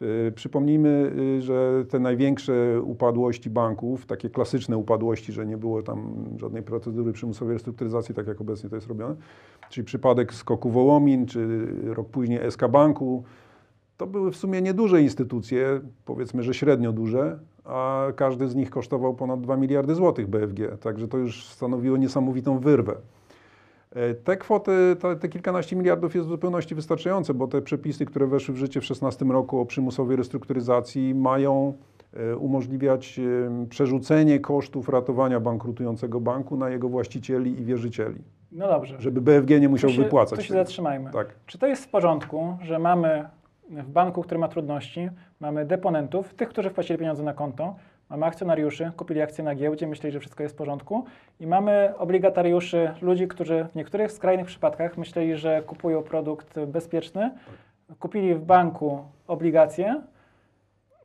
E, 0.00 0.32
Przypomnijmy, 0.32 1.12
e, 1.38 1.40
że 1.40 1.84
te 1.88 1.98
największe 1.98 2.82
upadłości 2.82 3.50
banków, 3.50 4.06
takie 4.06 4.30
klasyczne 4.30 4.76
upadłości, 4.76 5.32
że 5.32 5.46
nie 5.46 5.56
było 5.56 5.82
tam 5.82 6.14
żadnej 6.40 6.62
procedury 6.62 7.12
przymusowej 7.12 7.54
restrukturyzacji, 7.54 8.14
tak 8.14 8.26
jak 8.26 8.40
obecnie 8.40 8.70
to 8.70 8.76
jest 8.76 8.88
robione, 8.88 9.14
czyli 9.70 9.84
przypadek 9.84 10.34
skoku 10.34 10.70
Wołomin, 10.70 11.26
czy 11.26 11.66
rok 11.84 12.08
później 12.08 12.50
SK 12.50 12.68
Banku, 12.68 13.24
to 13.96 14.06
były 14.06 14.30
w 14.32 14.36
sumie 14.36 14.62
nieduże 14.62 15.02
instytucje, 15.02 15.80
powiedzmy, 16.04 16.42
że 16.42 16.54
średnio 16.54 16.92
duże, 16.92 17.38
a 17.64 18.06
każdy 18.16 18.48
z 18.48 18.54
nich 18.54 18.70
kosztował 18.70 19.14
ponad 19.14 19.40
2 19.40 19.56
miliardy 19.56 19.94
złotych 19.94 20.26
BFG, 20.26 20.78
także 20.80 21.08
to 21.08 21.18
już 21.18 21.46
stanowiło 21.46 21.96
niesamowitą 21.96 22.58
wyrwę. 22.58 22.94
E, 23.94 24.14
Te 24.14 24.36
kwoty, 24.36 24.96
te, 25.00 25.16
te 25.16 25.28
kilkanaście 25.28 25.76
miliardów 25.76 26.14
jest 26.14 26.26
w 26.26 26.30
zupełności 26.30 26.74
wystarczające, 26.74 27.34
bo 27.34 27.46
te 27.46 27.62
przepisy, 27.62 28.06
które 28.06 28.26
weszły 28.26 28.54
w 28.54 28.58
życie 28.58 28.80
w 28.80 28.84
2016 28.84 29.24
roku 29.24 29.60
o 29.60 29.66
przymusowej 29.66 30.16
restrukturyzacji 30.16 31.14
mają 31.14 31.72
e, 32.14 32.36
umożliwiać 32.36 33.18
e, 33.18 33.66
przerzucenie 33.68 34.40
kosztów 34.40 34.88
ratowania 34.88 35.40
bankrutującego 35.40 36.20
banku 36.20 36.56
na 36.56 36.70
jego 36.70 36.88
właścicieli 36.88 37.60
i 37.60 37.64
wierzycieli, 37.64 38.22
No 38.52 38.68
dobrze. 38.68 38.96
żeby 38.98 39.20
BFG 39.20 39.60
nie 39.60 39.68
musiał 39.68 39.90
tu 39.90 39.96
się, 39.96 40.02
wypłacać. 40.02 40.38
Tu 40.38 40.44
się 40.44 40.48
tego. 40.52 40.64
zatrzymajmy. 40.64 41.10
Tak. 41.10 41.26
Czy 41.46 41.58
to 41.58 41.66
jest 41.66 41.84
w 41.84 41.88
porządku, 41.88 42.56
że 42.62 42.78
mamy 42.78 43.24
w 43.70 43.88
banku, 43.90 44.22
który 44.22 44.38
ma 44.40 44.48
trudności, 44.48 45.08
mamy 45.40 45.66
deponentów, 45.66 46.34
tych, 46.34 46.48
którzy 46.48 46.70
wpłacili 46.70 46.98
pieniądze 46.98 47.22
na 47.22 47.32
konto, 47.34 47.74
mamy 48.12 48.26
akcjonariuszy, 48.26 48.92
kupili 48.96 49.22
akcje 49.22 49.44
na 49.44 49.54
giełdzie, 49.54 49.86
myśleli, 49.86 50.12
że 50.12 50.20
wszystko 50.20 50.42
jest 50.42 50.54
w 50.54 50.58
porządku 50.58 51.04
i 51.40 51.46
mamy 51.46 51.94
obligatariuszy, 51.98 52.94
ludzi, 53.00 53.28
którzy 53.28 53.66
w 53.72 53.74
niektórych 53.74 54.12
skrajnych 54.12 54.46
przypadkach 54.46 54.98
myśleli, 54.98 55.36
że 55.36 55.62
kupują 55.62 56.02
produkt 56.02 56.60
bezpieczny, 56.60 57.30
kupili 57.98 58.34
w 58.34 58.40
banku 58.40 59.04
obligacje, 59.26 60.02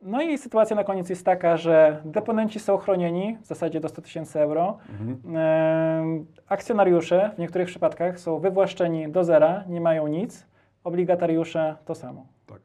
no 0.02 0.22
i 0.22 0.38
sytuacja 0.38 0.76
na 0.76 0.84
koniec 0.84 1.10
jest 1.10 1.24
taka, 1.24 1.56
że 1.56 2.02
deponenci 2.04 2.60
są 2.60 2.76
chronieni 2.76 3.38
w 3.42 3.46
zasadzie 3.46 3.80
do 3.80 3.88
100 3.88 4.02
tysięcy 4.02 4.40
euro. 4.40 4.78
Mhm. 4.90 5.36
Em, 5.36 6.26
Akcjonariusze 6.48 7.30
w 7.36 7.38
niektórych 7.38 7.68
przypadkach 7.68 8.20
są 8.20 8.38
wywłaszczeni 8.38 9.08
do 9.08 9.24
zera, 9.24 9.64
nie 9.68 9.80
mają 9.80 10.06
nic. 10.06 10.46
Obligatariusze 10.84 11.76
to 11.84 11.94
samo. 11.94 12.26
Tak. 12.46 12.60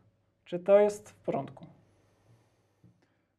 Czy 0.45 0.59
to 0.59 0.79
jest 0.79 1.09
w 1.09 1.25
porządku? 1.25 1.72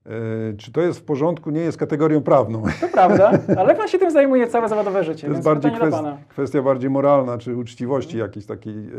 E, 0.06 0.56
Czy 0.56 0.72
to 0.72 0.80
jest 0.80 0.98
w 0.98 1.02
porządku? 1.02 1.50
Nie 1.50 1.60
jest 1.60 1.78
kategorią 1.78 2.22
prawną. 2.22 2.62
To 2.80 2.88
prawda, 2.88 3.32
ale 3.60 3.74
pan 3.74 3.88
się 3.88 3.98
tym 3.98 4.10
zajmuje 4.10 4.46
całe 4.46 4.68
zawodowe 4.68 5.04
życie, 5.04 5.26
To 5.26 5.32
jest 5.32 5.44
bardziej 5.44 5.72
kwest, 5.72 5.96
kwestia 6.28 6.62
bardziej 6.62 6.90
moralna, 6.90 7.38
czy 7.38 7.56
uczciwości 7.56 8.18
jakiejś 8.18 8.46
takiej. 8.46 8.74
e, 8.76 8.90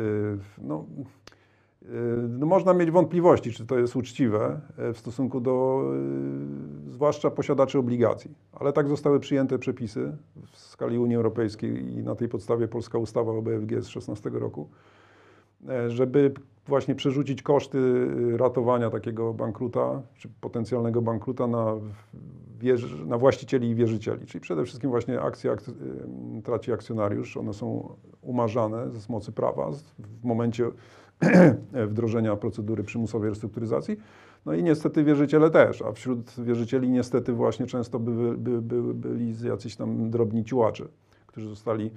No, 0.61 0.85
e, 1.83 1.87
no 2.29 2.45
można 2.45 2.73
mieć 2.73 2.91
wątpliwości, 2.91 3.51
czy 3.51 3.65
to 3.65 3.77
jest 3.79 3.95
uczciwe 3.95 4.59
w 4.93 4.97
stosunku 4.97 5.41
do 5.41 5.83
zwłaszcza 6.89 7.31
posiadaczy 7.31 7.79
obligacji. 7.79 8.31
Ale 8.53 8.73
tak 8.73 8.87
zostały 8.87 9.19
przyjęte 9.19 9.59
przepisy 9.59 10.11
w 10.51 10.57
skali 10.57 10.97
Unii 10.99 11.15
Europejskiej 11.15 11.93
i 11.97 12.03
na 12.03 12.15
tej 12.15 12.29
podstawie 12.29 12.67
polska 12.67 12.97
ustawa 12.97 13.31
o 13.31 13.41
BFG 13.41 13.81
z 13.81 13.87
2016 13.87 14.29
roku, 14.29 14.69
żeby 15.87 16.31
właśnie 16.67 16.95
przerzucić 16.95 17.41
koszty 17.41 18.07
e, 18.33 18.37
ratowania 18.37 18.89
takiego 18.89 19.33
bankruta, 19.33 20.01
czy 20.17 20.29
potencjalnego 20.41 21.01
bankruta 21.01 21.47
na, 21.47 21.75
wierz- 22.59 23.07
na 23.07 23.17
właścicieli 23.17 23.69
i 23.69 23.75
wierzycieli. 23.75 24.25
Czyli 24.25 24.41
przede 24.41 24.65
wszystkim 24.65 24.89
właśnie 24.89 25.21
akcje 25.21 25.51
ak- 25.51 25.69
em, 25.69 26.41
traci 26.41 26.73
akcjonariusz, 26.73 27.37
one 27.37 27.53
są 27.53 27.95
umarzane 28.21 28.91
z 28.91 29.09
mocy 29.09 29.31
prawa 29.31 29.71
w 29.99 30.23
momencie 30.25 30.65
wdrożenia 31.87 32.35
procedury 32.35 32.83
przymusowej 32.83 33.29
restrukturyzacji. 33.29 33.97
No 34.45 34.53
i 34.53 34.63
niestety 34.63 35.03
wierzyciele 35.03 35.49
też, 35.49 35.81
a 35.81 35.91
wśród 35.91 36.31
wierzycieli 36.37 36.89
niestety 36.89 37.33
właśnie 37.33 37.65
często 37.65 37.99
by, 37.99 38.37
by, 38.37 38.61
by, 38.61 38.93
byli 38.93 39.35
jacyś 39.47 39.75
tam 39.75 40.09
drobni 40.09 40.43
ciułacze, 40.43 40.85
którzy 41.27 41.49
zostali 41.49 41.91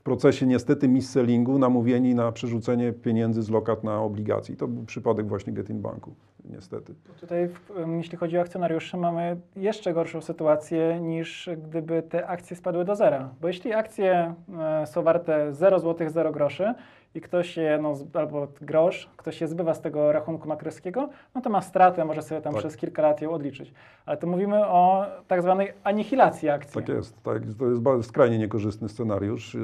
w 0.00 0.02
procesie 0.02 0.46
niestety 0.46 0.88
mis-sellingu 0.88 1.58
namówieni 1.58 2.14
na 2.14 2.32
przerzucenie 2.32 2.92
pieniędzy 2.92 3.42
z 3.42 3.50
lokat 3.50 3.84
na 3.84 4.02
obligacji. 4.02 4.56
To 4.56 4.68
był 4.68 4.84
przypadek 4.84 5.26
właśnie 5.28 5.52
Getin 5.52 5.80
Banku, 5.80 6.14
niestety. 6.44 6.94
Tutaj, 7.20 7.48
jeśli 7.96 8.18
chodzi 8.18 8.38
o 8.38 8.40
akcjonariuszy, 8.40 8.96
mamy 8.96 9.40
jeszcze 9.56 9.94
gorszą 9.94 10.20
sytuację 10.20 11.00
niż 11.00 11.50
gdyby 11.68 12.02
te 12.02 12.26
akcje 12.26 12.56
spadły 12.56 12.84
do 12.84 12.96
zera. 12.96 13.34
Bo 13.40 13.48
jeśli 13.48 13.72
akcje 13.72 14.34
e, 14.58 14.86
są 14.86 15.02
warte 15.02 15.54
0 15.54 15.78
zł, 15.78 16.10
0 16.10 16.32
groszy 16.32 16.74
i 17.14 17.20
ktoś 17.20 17.56
je, 17.56 17.78
no, 17.82 17.94
albo 18.14 18.48
grosz, 18.60 19.10
ktoś 19.16 19.40
je 19.40 19.48
zbywa 19.48 19.74
z 19.74 19.80
tego 19.80 20.12
rachunku 20.12 20.48
makryskiego, 20.48 21.08
no 21.34 21.40
to 21.40 21.50
ma 21.50 21.60
stratę, 21.60 22.04
może 22.04 22.22
sobie 22.22 22.40
tam 22.40 22.52
Tak. 22.52 22.60
przez 22.60 22.76
kilka 22.76 23.02
lat 23.02 23.22
ją 23.22 23.30
odliczyć. 23.30 23.72
Ale 24.06 24.16
tu 24.16 24.26
mówimy 24.26 24.66
o 24.66 25.06
tak 25.28 25.42
zwanej 25.42 25.72
anihilacji 25.84 26.48
akcji. 26.48 26.74
Tak 26.74 26.88
jest. 26.88 27.22
Tak, 27.22 27.42
to 27.58 27.66
jest 27.66 27.80
bardzo 27.80 28.02
skrajnie 28.02 28.38
niekorzystny 28.38 28.88
scenariusz 28.88 29.54
yy, 29.54 29.60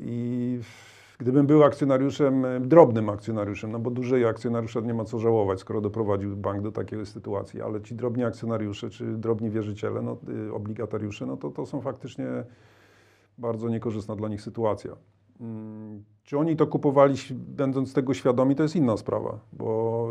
i 0.00 0.60
gdybym 1.18 1.46
był 1.46 1.64
akcjonariuszem, 1.64 2.42
yy, 2.42 2.60
drobnym 2.60 3.08
akcjonariuszem, 3.08 3.72
no 3.72 3.78
bo 3.78 3.90
dużej 3.90 4.26
akcjonariusza 4.26 4.80
nie 4.80 4.94
ma 4.94 5.04
co 5.04 5.18
żałować, 5.18 5.60
skoro 5.60 5.80
doprowadził 5.80 6.36
bank 6.36 6.62
do 6.62 6.72
takiej 6.72 7.06
sytuacji, 7.06 7.62
ale 7.62 7.80
ci 7.80 7.94
drobni 7.94 8.24
akcjonariusze 8.24 8.90
czy 8.90 9.04
drobni 9.04 9.50
wierzyciele, 9.50 10.02
no, 10.02 10.16
yy, 10.28 10.54
obligatariusze, 10.54 11.26
no 11.26 11.36
to, 11.36 11.50
to 11.50 11.66
są 11.66 11.80
faktycznie 11.80 12.26
bardzo 13.38 13.68
niekorzystna 13.68 14.16
dla 14.16 14.28
nich 14.28 14.42
sytuacja. 14.42 14.96
Mm, 15.42 16.04
Czy 16.24 16.38
oni 16.38 16.56
to 16.56 16.66
kupowali, 16.66 17.14
będąc 17.32 17.92
tego 17.92 18.14
świadomi, 18.14 18.54
to 18.56 18.62
jest 18.62 18.76
inna 18.76 18.96
sprawa, 18.96 19.38
bo 19.52 20.08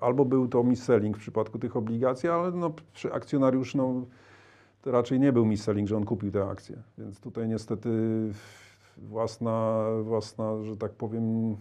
albo 0.00 0.24
był 0.24 0.48
to 0.48 0.62
mis-selling 0.64 1.16
w 1.16 1.20
przypadku 1.20 1.58
tych 1.58 1.76
obligacji, 1.76 2.28
ale 2.28 2.50
no, 2.50 2.72
przy- 2.92 3.12
akcjonariusz 3.12 3.74
no, 3.74 4.06
to 4.82 4.90
raczej 4.90 5.20
nie 5.20 5.32
był 5.32 5.46
mis-selling, 5.46 5.86
że 5.86 5.96
on 5.96 6.04
kupił 6.04 6.30
te 6.30 6.44
akcje. 6.44 6.76
Więc 6.98 7.20
tutaj 7.20 7.48
niestety 7.48 7.90
własna, 8.98 9.84
własna, 10.02 10.62
że 10.62 10.76
tak 10.76 10.92
powiem, 10.92 11.56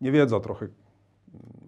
niewiedza 0.00 0.40
trochę 0.40 0.68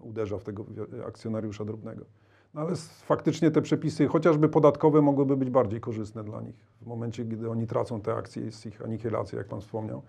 uderza 0.01 0.37
w 0.37 0.43
tego 0.43 0.65
akcjonariusza 1.07 1.65
drobnego. 1.65 2.05
No 2.53 2.61
ale 2.61 2.75
faktycznie 3.05 3.51
te 3.51 3.61
przepisy, 3.61 4.07
chociażby 4.07 4.49
podatkowe, 4.49 5.01
mogłyby 5.01 5.37
być 5.37 5.49
bardziej 5.49 5.79
korzystne 5.81 6.23
dla 6.23 6.41
nich. 6.41 6.55
W 6.81 6.85
momencie, 6.85 7.25
gdy 7.25 7.49
oni 7.49 7.67
tracą 7.67 8.01
te 8.01 8.13
akcje, 8.13 8.45
jest 8.45 8.65
ich 8.65 8.81
anihilacja, 8.81 9.37
jak 9.37 9.47
Pan 9.47 9.61
wspomniał, 9.61 10.01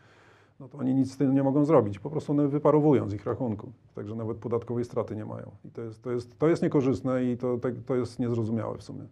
no 0.60 0.68
to 0.68 0.78
oni 0.78 0.94
nic 0.94 1.12
z 1.12 1.16
tym 1.16 1.34
nie 1.34 1.42
mogą 1.42 1.64
zrobić. 1.64 1.98
Po 1.98 2.10
prostu 2.10 2.32
one 2.32 2.48
wyparowują 2.48 3.08
z 3.08 3.14
ich 3.14 3.26
rachunku. 3.26 3.72
Także 3.94 4.14
nawet 4.14 4.36
podatkowej 4.36 4.84
straty 4.84 5.16
nie 5.16 5.24
mają. 5.24 5.50
I 5.64 5.70
to 5.70 5.82
jest, 5.82 6.02
to 6.02 6.10
jest, 6.10 6.38
to 6.38 6.48
jest 6.48 6.62
niekorzystne 6.62 7.24
i 7.24 7.36
to, 7.36 7.58
to 7.86 7.94
jest 7.96 8.18
niezrozumiałe 8.18 8.78
w 8.78 8.82
sumie. 8.82 9.02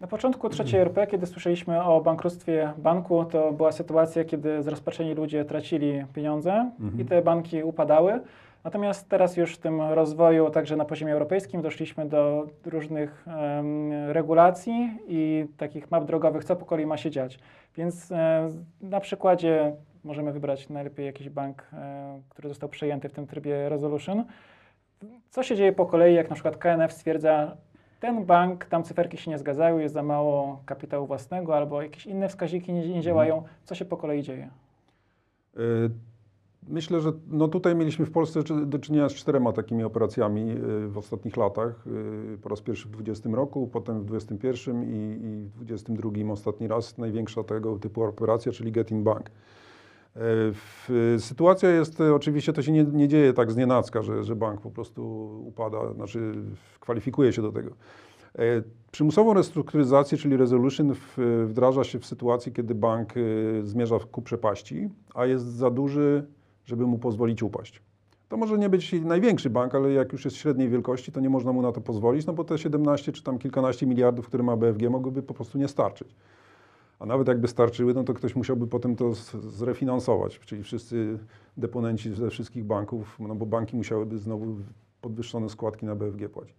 Na 0.00 0.06
początku 0.08 0.48
trzeciej 0.48 0.80
RP, 0.80 1.06
kiedy 1.06 1.26
słyszeliśmy 1.26 1.82
o 1.82 2.00
bankructwie 2.00 2.72
banku, 2.78 3.24
to 3.24 3.52
była 3.52 3.72
sytuacja, 3.72 4.24
kiedy 4.24 4.62
zrozpaczeni 4.62 5.14
ludzie 5.14 5.44
tracili 5.44 6.04
pieniądze 6.14 6.70
Mhm. 6.80 7.00
i 7.00 7.04
te 7.04 7.22
banki 7.22 7.62
upadały. 7.62 8.20
Natomiast 8.64 9.08
teraz 9.08 9.36
już 9.36 9.54
w 9.54 9.58
tym 9.58 9.80
rozwoju, 9.80 10.50
także 10.50 10.76
na 10.76 10.84
poziomie 10.84 11.12
europejskim, 11.12 11.62
doszliśmy 11.62 12.08
do 12.08 12.46
różnych 12.66 13.24
em, 13.28 13.92
regulacji 14.10 14.98
i 15.08 15.46
takich 15.56 15.90
map 15.90 16.04
drogowych, 16.04 16.44
co 16.44 16.56
po 16.56 16.64
kolei 16.64 16.86
ma 16.86 16.96
się 16.96 17.10
dziać. 17.10 17.38
Więc 17.76 18.12
e, 18.12 18.48
na 18.80 19.00
przykładzie 19.00 19.72
możemy 20.04 20.32
wybrać 20.32 20.68
najlepiej 20.68 21.06
jakiś 21.06 21.28
bank, 21.28 21.68
e, 21.72 22.20
który 22.28 22.48
został 22.48 22.68
przejęty 22.68 23.08
w 23.08 23.12
tym 23.12 23.26
trybie 23.26 23.68
Resolution. 23.68 24.24
Co 25.30 25.42
się 25.42 25.56
dzieje 25.56 25.72
po 25.72 25.86
kolei, 25.86 26.14
jak 26.14 26.28
na 26.28 26.34
przykład 26.34 26.56
KNF 26.56 26.92
stwierdza, 26.92 27.56
ten 28.00 28.24
bank, 28.24 28.64
tam 28.64 28.82
cyferki 28.82 29.16
się 29.16 29.30
nie 29.30 29.38
zgadzają, 29.38 29.78
jest 29.78 29.94
za 29.94 30.02
mało 30.02 30.62
kapitału 30.66 31.06
własnego, 31.06 31.56
albo 31.56 31.82
jakieś 31.82 32.06
inne 32.06 32.28
wskaźniki 32.28 32.72
nie, 32.72 32.88
nie 32.88 33.02
działają. 33.02 33.42
Co 33.64 33.74
się 33.74 33.84
po 33.84 33.96
kolei 33.96 34.22
dzieje? 34.22 34.50
Y, 35.56 35.90
Myślę, 36.68 37.00
że 37.00 37.12
no 37.28 37.48
tutaj 37.48 37.74
mieliśmy 37.74 38.06
w 38.06 38.10
Polsce 38.10 38.40
do 38.66 38.78
czynienia 38.78 39.08
z 39.08 39.14
czterema 39.14 39.52
takimi 39.52 39.84
operacjami 39.84 40.50
y, 40.50 40.88
w 40.88 40.98
ostatnich 40.98 41.36
latach. 41.36 41.84
Po 42.42 42.48
raz 42.48 42.60
pierwszy 42.60 42.88
w 42.88 42.90
2020 42.90 43.30
roku, 43.36 43.66
potem 43.72 44.00
w 44.00 44.04
2021 44.04 44.82
i, 44.82 44.96
i 45.24 45.44
w 45.44 45.54
2022 45.54 46.32
ostatni 46.32 46.68
raz 46.68 46.98
największa 46.98 47.44
tego 47.44 47.78
typu 47.78 48.02
operacja, 48.02 48.52
czyli 48.52 48.72
Getin 48.72 49.04
Bank. 49.04 49.30
W- 50.14 51.16
Sytuacja 51.18 51.70
jest, 51.70 52.00
y, 52.00 52.14
oczywiście 52.14 52.52
to 52.52 52.62
się 52.62 52.72
nie, 52.72 52.84
nie 52.84 53.08
dzieje 53.08 53.32
tak 53.32 53.52
z 53.52 53.56
nienacka, 53.56 54.02
że, 54.02 54.24
że 54.24 54.36
bank 54.36 54.60
po 54.60 54.70
prostu 54.70 55.02
upada, 55.46 55.92
znaczy 55.94 56.34
kwalifikuje 56.80 57.32
się 57.32 57.42
do 57.42 57.52
tego. 57.52 57.70
E, 58.38 58.42
Przymusową 58.92 59.34
restrukturyzację, 59.34 60.18
czyli 60.18 60.36
resolution, 60.36 60.94
wdraża 61.46 61.84
się 61.84 61.98
w 61.98 62.06
sytuacji, 62.06 62.52
kiedy 62.52 62.74
bank 62.74 63.14
zmierza 63.62 63.98
ku 63.98 64.22
przepaści, 64.22 64.88
a 65.14 65.26
jest 65.26 65.46
za 65.46 65.70
duży, 65.70 66.26
żeby 66.64 66.86
mu 66.86 66.98
pozwolić 66.98 67.42
upaść. 67.42 67.82
To 68.28 68.36
może 68.36 68.58
nie 68.58 68.68
być 68.68 68.92
największy 68.92 69.50
bank, 69.50 69.74
ale 69.74 69.92
jak 69.92 70.12
już 70.12 70.24
jest 70.24 70.36
średniej 70.36 70.68
wielkości, 70.68 71.12
to 71.12 71.20
nie 71.20 71.30
można 71.30 71.52
mu 71.52 71.62
na 71.62 71.72
to 71.72 71.80
pozwolić, 71.80 72.26
no 72.26 72.32
bo 72.32 72.44
te 72.44 72.58
17 72.58 73.12
czy 73.12 73.22
tam 73.22 73.38
kilkanaście 73.38 73.86
miliardów, 73.86 74.26
które 74.26 74.42
ma 74.42 74.56
BFG, 74.56 74.90
mogłyby 74.90 75.22
po 75.22 75.34
prostu 75.34 75.58
nie 75.58 75.68
starczyć. 75.68 76.08
A 77.02 77.06
nawet 77.06 77.28
jakby 77.28 77.48
starczyły, 77.48 77.94
no 77.94 78.04
to 78.04 78.14
ktoś 78.14 78.36
musiałby 78.36 78.66
potem 78.66 78.96
to 78.96 79.12
zrefinansować, 79.40 80.38
czyli 80.38 80.62
wszyscy 80.62 81.18
deponenci 81.56 82.14
ze 82.14 82.30
wszystkich 82.30 82.64
banków, 82.64 83.16
no 83.20 83.34
bo 83.34 83.46
banki 83.46 83.76
musiałyby 83.76 84.18
znowu 84.18 84.56
podwyższone 85.00 85.48
składki 85.48 85.86
na 85.86 85.94
BFG 85.94 86.28
płacić. 86.28 86.56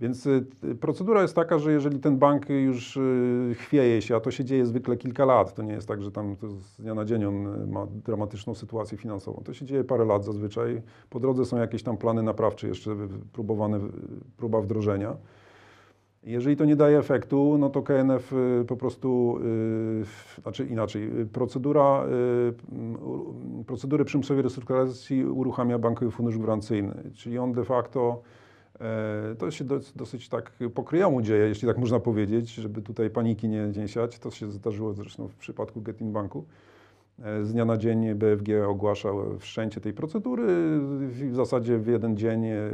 Więc 0.00 0.26
y, 0.26 0.44
procedura 0.80 1.22
jest 1.22 1.34
taka, 1.34 1.58
że 1.58 1.72
jeżeli 1.72 2.00
ten 2.00 2.18
bank 2.18 2.48
już 2.48 2.96
y, 2.96 3.54
chwieje 3.54 4.02
się, 4.02 4.16
a 4.16 4.20
to 4.20 4.30
się 4.30 4.44
dzieje 4.44 4.66
zwykle 4.66 4.96
kilka 4.96 5.24
lat, 5.24 5.54
to 5.54 5.62
nie 5.62 5.72
jest 5.72 5.88
tak, 5.88 6.02
że 6.02 6.10
tam 6.10 6.36
z 6.58 6.82
dnia 6.82 6.94
na 6.94 7.04
dzień 7.04 7.24
on 7.24 7.62
y, 7.62 7.66
ma 7.66 7.86
dramatyczną 7.86 8.54
sytuację 8.54 8.98
finansową. 8.98 9.42
To 9.44 9.54
się 9.54 9.66
dzieje 9.66 9.84
parę 9.84 10.04
lat 10.04 10.24
zazwyczaj. 10.24 10.82
Po 11.10 11.20
drodze 11.20 11.44
są 11.44 11.56
jakieś 11.56 11.82
tam 11.82 11.96
plany 11.96 12.22
naprawcze 12.22 12.68
jeszcze 12.68 12.96
próbowane, 13.32 13.80
próba 14.36 14.60
wdrożenia. 14.60 15.16
Jeżeli 16.22 16.56
to 16.56 16.64
nie 16.64 16.76
daje 16.76 16.98
efektu, 16.98 17.56
no 17.58 17.70
to 17.70 17.82
KNF 17.82 18.32
y, 18.32 18.64
po 18.68 18.76
prostu, 18.76 19.38
y, 20.38 20.42
znaczy 20.42 20.66
inaczej, 20.66 21.20
y, 21.20 21.26
procedura, 21.26 22.04
procedury 23.66 24.04
przymusowej 24.04 24.42
restrukturyzacji 24.42 25.24
uruchamia 25.24 25.78
Bankowy 25.78 26.10
Fundusz 26.10 26.38
Gwarancyjny, 26.38 27.10
czyli 27.14 27.38
on 27.38 27.52
de 27.52 27.64
facto, 27.64 28.22
e, 28.80 29.34
to 29.38 29.50
się 29.50 29.64
dos- 29.64 29.92
dosyć 29.96 30.28
tak 30.28 30.52
po 30.74 30.84
kryjomu 30.84 31.22
dzieje, 31.22 31.48
jeśli 31.48 31.68
tak 31.68 31.78
można 31.78 32.00
powiedzieć, 32.00 32.54
żeby 32.54 32.82
tutaj 32.82 33.10
paniki 33.10 33.48
nie, 33.48 33.66
nie. 33.66 34.08
To 34.20 34.30
się 34.30 34.50
zdarzyło 34.50 34.92
zresztą 34.92 35.28
w 35.28 35.34
przypadku 35.34 35.80
Getin 35.82 36.12
Banku. 36.12 36.44
E, 37.24 37.44
Z 37.44 37.52
dnia 37.52 37.64
na 37.64 37.76
dzień 37.76 38.14
BFG 38.14 38.68
ogłaszał 38.68 39.38
wszczęcie 39.38 39.80
tej 39.80 39.92
procedury. 39.92 40.44
W 41.08 41.34
zasadzie 41.34 41.78
w 41.78 41.86
jeden 41.86 42.16
dzień, 42.16 42.44
e, 42.46 42.70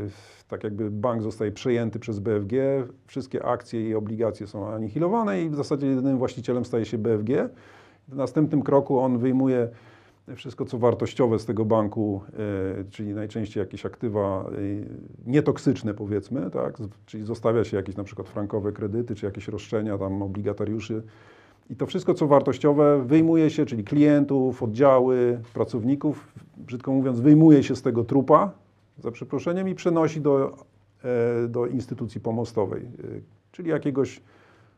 tak 0.48 0.64
jakby 0.64 0.90
bank 0.90 1.22
zostaje 1.22 1.52
przejęty 1.52 1.98
przez 1.98 2.18
BFG, 2.18 2.52
wszystkie 3.06 3.44
akcje 3.44 3.88
i 3.88 3.94
obligacje 3.94 4.46
są 4.46 4.68
anihilowane 4.68 5.42
i 5.42 5.50
w 5.50 5.54
zasadzie 5.54 5.86
jedynym 5.86 6.18
właścicielem 6.18 6.64
staje 6.64 6.84
się 6.84 6.98
BFG. 6.98 7.48
W 8.08 8.16
następnym 8.16 8.62
kroku 8.62 8.98
on 8.98 9.18
wyjmuje 9.18 9.68
wszystko, 10.34 10.64
co 10.64 10.78
wartościowe 10.78 11.38
z 11.38 11.44
tego 11.44 11.64
banku, 11.64 12.22
e, 12.80 12.84
czyli 12.90 13.14
najczęściej 13.14 13.60
jakieś 13.60 13.86
aktywa 13.86 14.50
nietoksyczne, 15.26 15.94
powiedzmy, 15.94 16.50
tak? 16.50 16.78
Czyli 17.06 17.24
zostawia 17.24 17.64
się 17.64 17.76
jakieś 17.76 17.96
na 17.96 18.04
przykład 18.04 18.28
frankowe 18.28 18.72
kredyty, 18.72 19.14
czy 19.14 19.26
jakieś 19.26 19.48
roszczenia 19.48 19.98
tam 19.98 20.22
obligatariuszy. 20.22 21.02
I 21.70 21.76
to 21.76 21.86
wszystko, 21.86 22.14
co 22.14 22.26
wartościowe, 22.26 23.04
wyjmuje 23.04 23.50
się, 23.50 23.66
czyli 23.66 23.84
klientów, 23.84 24.62
oddziały, 24.62 25.40
pracowników, 25.54 26.32
brzydko 26.56 26.92
mówiąc, 26.92 27.20
wyjmuje 27.20 27.62
się 27.62 27.76
z 27.76 27.82
tego 27.82 28.04
trupa, 28.04 28.50
za 28.98 29.10
przeproszeniem, 29.10 29.68
i 29.68 29.74
przenosi 29.74 30.20
do, 30.20 30.56
e, 31.44 31.48
do 31.48 31.66
instytucji 31.66 32.20
pomostowej, 32.20 32.82
e, 32.82 32.88
czyli 33.52 33.70
jakiegoś 33.70 34.20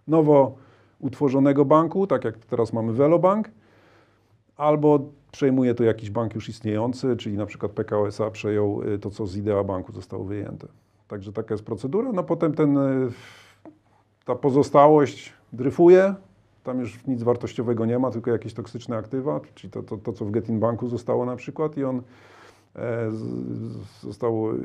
nowo 0.09 0.57
utworzonego 0.98 1.64
banku, 1.64 2.07
tak 2.07 2.24
jak 2.24 2.38
teraz 2.38 2.72
mamy 2.72 2.92
Velobank, 2.92 3.51
albo 4.57 5.01
przejmuje 5.33 5.74
to 5.74 5.85
jakiś 5.85 6.11
bank 6.11 6.35
już 6.35 6.48
istniejący, 6.48 7.16
czyli 7.16 7.37
na 7.37 7.46
przykład 7.46 7.72
PKO 7.72 8.07
SA 8.07 8.31
przejął 8.31 8.83
y, 8.83 8.98
to, 8.98 9.11
co 9.11 9.27
z 9.27 9.37
Idea 9.37 9.64
Banku 9.64 9.92
zostało 9.92 10.24
wyjęte. 10.24 10.68
Także 11.09 11.33
taka 11.33 11.55
jest 11.55 11.64
procedura. 11.64 12.12
No 12.12 12.22
potem 12.22 12.55
ten, 12.55 12.79
ta 14.24 14.35
pozostałość 14.35 15.33
dryfuje, 15.53 16.14
tam 16.68 16.81
już 16.81 17.07
nic 17.07 17.22
wartościowego 17.22 17.87
nie 17.87 17.98
ma, 17.98 18.11
tylko 18.11 18.31
jakieś 18.31 18.54
toksyczne 18.54 18.96
aktywa, 18.96 19.40
czyli 19.54 19.70
to, 19.70 19.83
to, 19.83 19.96
to 19.96 20.12
co 20.12 20.24
w 20.24 20.31
Getin 20.31 20.61
Banku 20.61 20.88
zostało 20.88 21.26
na 21.26 21.37
przykład 21.37 21.76
i 21.76 21.85
on 21.85 22.02
e, 22.76 23.11
został 24.02 24.50
y, 24.50 24.57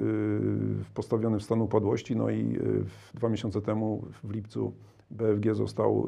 postawiony 0.94 1.40
w 1.40 1.44
stan 1.44 1.62
upadłości, 1.62 2.16
no 2.16 2.30
i 2.30 2.58
w- 2.60 3.18
dwa 3.18 3.30
miesiące 3.30 3.62
temu 3.62 4.04
w 4.24 4.32
lipcu 4.32 4.74
BFG 5.12 5.56
został, 5.56 6.08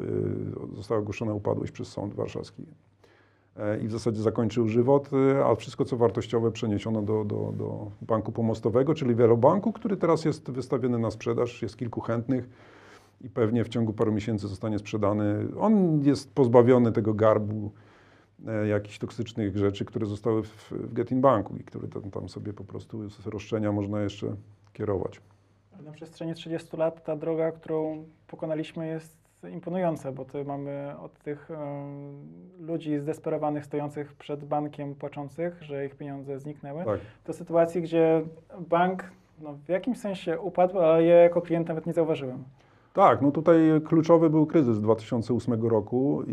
została 0.75 1.01
ogłoszona 1.01 1.33
upadłość 1.33 1.71
przez 1.71 1.87
Sąd 1.87 2.13
Warszawski. 2.13 2.65
E, 3.57 3.79
i 3.79 3.87
w 3.87 3.91
zasadzie 3.91 4.21
zakończył 4.21 4.67
żywot, 4.67 5.09
a 5.45 5.55
wszystko 5.55 5.85
co 5.85 5.97
wartościowe 5.97 6.51
przeniesiono 6.51 7.01
do, 7.01 7.25
do, 7.25 7.53
do 7.57 7.91
banku 8.01 8.31
pomostowego, 8.31 8.93
czyli 8.93 9.15
Wielobanku, 9.15 9.73
który 9.73 9.97
teraz 9.97 10.25
jest 10.25 10.51
wystawiony 10.51 10.99
na 10.99 11.11
sprzedaż, 11.11 11.61
jest 11.61 11.77
kilku 11.77 12.01
chętnych 12.01 12.49
i 13.25 13.29
pewnie 13.29 13.63
w 13.63 13.69
ciągu 13.69 13.93
paru 13.93 14.11
miesięcy 14.11 14.47
zostanie 14.47 14.79
sprzedany. 14.79 15.47
On 15.59 16.01
jest 16.03 16.33
pozbawiony 16.33 16.91
tego 16.91 17.13
garbu 17.13 17.71
e, 18.47 18.67
jakichś 18.67 18.97
toksycznych 18.97 19.57
rzeczy, 19.57 19.85
które 19.85 20.05
zostały 20.05 20.43
w, 20.43 20.71
w 20.71 20.93
Getin 20.93 21.21
Banku 21.21 21.57
i 21.57 21.63
które 21.63 21.87
tam, 21.87 22.11
tam 22.11 22.29
sobie 22.29 22.53
po 22.53 22.63
prostu 22.63 23.09
z 23.09 23.27
roszczenia 23.27 23.71
można 23.71 24.01
jeszcze 24.01 24.35
kierować. 24.73 25.21
Na 25.83 25.91
przestrzeni 25.91 26.33
30 26.33 26.77
lat 26.77 27.03
ta 27.03 27.15
droga, 27.15 27.51
którą 27.51 28.05
pokonaliśmy 28.27 28.87
jest 28.87 29.17
imponująca, 29.51 30.11
bo 30.11 30.25
to 30.25 30.43
mamy 30.43 30.93
od 30.99 31.19
tych 31.19 31.51
em, 31.51 31.57
ludzi 32.59 32.99
zdesperowanych, 32.99 33.65
stojących 33.65 34.13
przed 34.13 34.45
bankiem, 34.45 34.95
płaczących, 34.95 35.63
że 35.63 35.85
ich 35.85 35.95
pieniądze 35.95 36.39
zniknęły, 36.39 36.85
Tak. 36.85 36.99
do 37.25 37.33
sytuacji, 37.33 37.81
gdzie 37.81 38.21
bank 38.59 39.11
no, 39.41 39.53
w 39.53 39.69
jakimś 39.69 39.99
sensie 39.99 40.39
upadł, 40.39 40.79
ale 40.79 41.03
ja 41.03 41.15
jako 41.15 41.41
klient 41.41 41.67
nawet 41.67 41.85
nie 41.85 41.93
zauważyłem. 41.93 42.43
Tak, 42.95 43.21
no 43.21 43.31
tutaj 43.31 43.57
kluczowy 43.85 44.29
był 44.29 44.45
kryzys 44.45 44.81
2008 44.81 45.67
roku. 45.67 46.23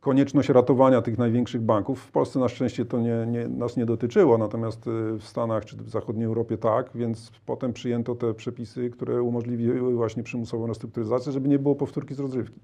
Konieczność 0.00 0.48
ratowania 0.48 1.02
tych 1.02 1.18
największych 1.18 1.62
banków. 1.62 2.00
W 2.00 2.10
Polsce 2.10 2.38
na 2.38 2.48
szczęście 2.48 2.84
to 2.84 3.00
nie, 3.00 3.26
nie, 3.26 3.48
nas 3.48 3.76
nie 3.76 3.86
dotyczyło, 3.86 4.38
natomiast 4.38 4.86
yy, 4.86 5.18
w 5.18 5.24
Stanach 5.24 5.64
czy 5.64 5.76
w 5.76 5.88
zachodniej 5.88 6.26
Europie 6.26 6.58
tak, 6.58 6.90
więc 6.94 7.32
potem 7.46 7.72
przyjęto 7.72 8.14
te 8.14 8.34
przepisy, 8.34 8.90
które 8.90 9.22
umożliwiły 9.22 9.94
właśnie 9.94 10.22
przymusową 10.22 10.66
restrukturyzację, 10.66 11.32
żeby 11.32 11.48
nie 11.48 11.58
było 11.58 11.74
powtórki 11.74 12.14
z 12.14 12.18
rozrywki. 12.18 12.60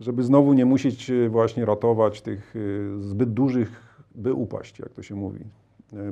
Żeby 0.00 0.22
znowu 0.22 0.52
nie 0.52 0.66
musieć 0.66 1.08
yy, 1.08 1.28
właśnie 1.28 1.64
ratować 1.64 2.22
tych 2.22 2.54
yy, 2.54 3.02
zbyt 3.02 3.32
dużych, 3.32 3.70
by 4.14 4.32
upaść, 4.32 4.78
jak 4.78 4.92
to 4.92 5.02
się 5.02 5.14
mówi, 5.14 5.40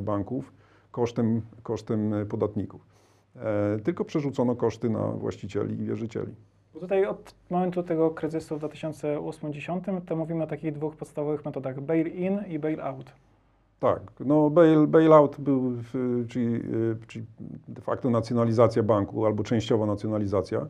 banków 0.00 0.52
kosztem, 0.90 1.42
kosztem 1.62 2.14
podatników. 2.28 2.91
E, 3.36 3.78
tylko 3.84 4.04
przerzucono 4.04 4.56
koszty 4.56 4.90
na 4.90 5.06
właścicieli 5.06 5.80
i 5.80 5.84
wierzycieli. 5.84 6.34
Bo 6.74 6.80
tutaj 6.80 7.06
od 7.06 7.34
momentu 7.50 7.82
tego 7.82 8.10
kryzysu 8.10 8.58
w 8.58 8.62
2008-2010 8.62 10.00
to 10.06 10.16
mówimy 10.16 10.44
o 10.44 10.46
takich 10.46 10.72
dwóch 10.72 10.96
podstawowych 10.96 11.44
metodach, 11.44 11.80
bail-in 11.80 12.40
i 12.48 12.58
bail-out. 12.58 13.12
Tak, 13.80 14.00
no 14.20 14.50
bail, 14.50 14.86
bailout 14.86 15.40
był, 15.40 15.72
czyli, 16.28 16.54
y, 16.54 16.96
czyli 17.08 17.26
de 17.68 17.80
facto 17.80 18.10
nacjonalizacja 18.10 18.82
banku 18.82 19.26
albo 19.26 19.42
częściowa 19.42 19.86
nacjonalizacja 19.86 20.66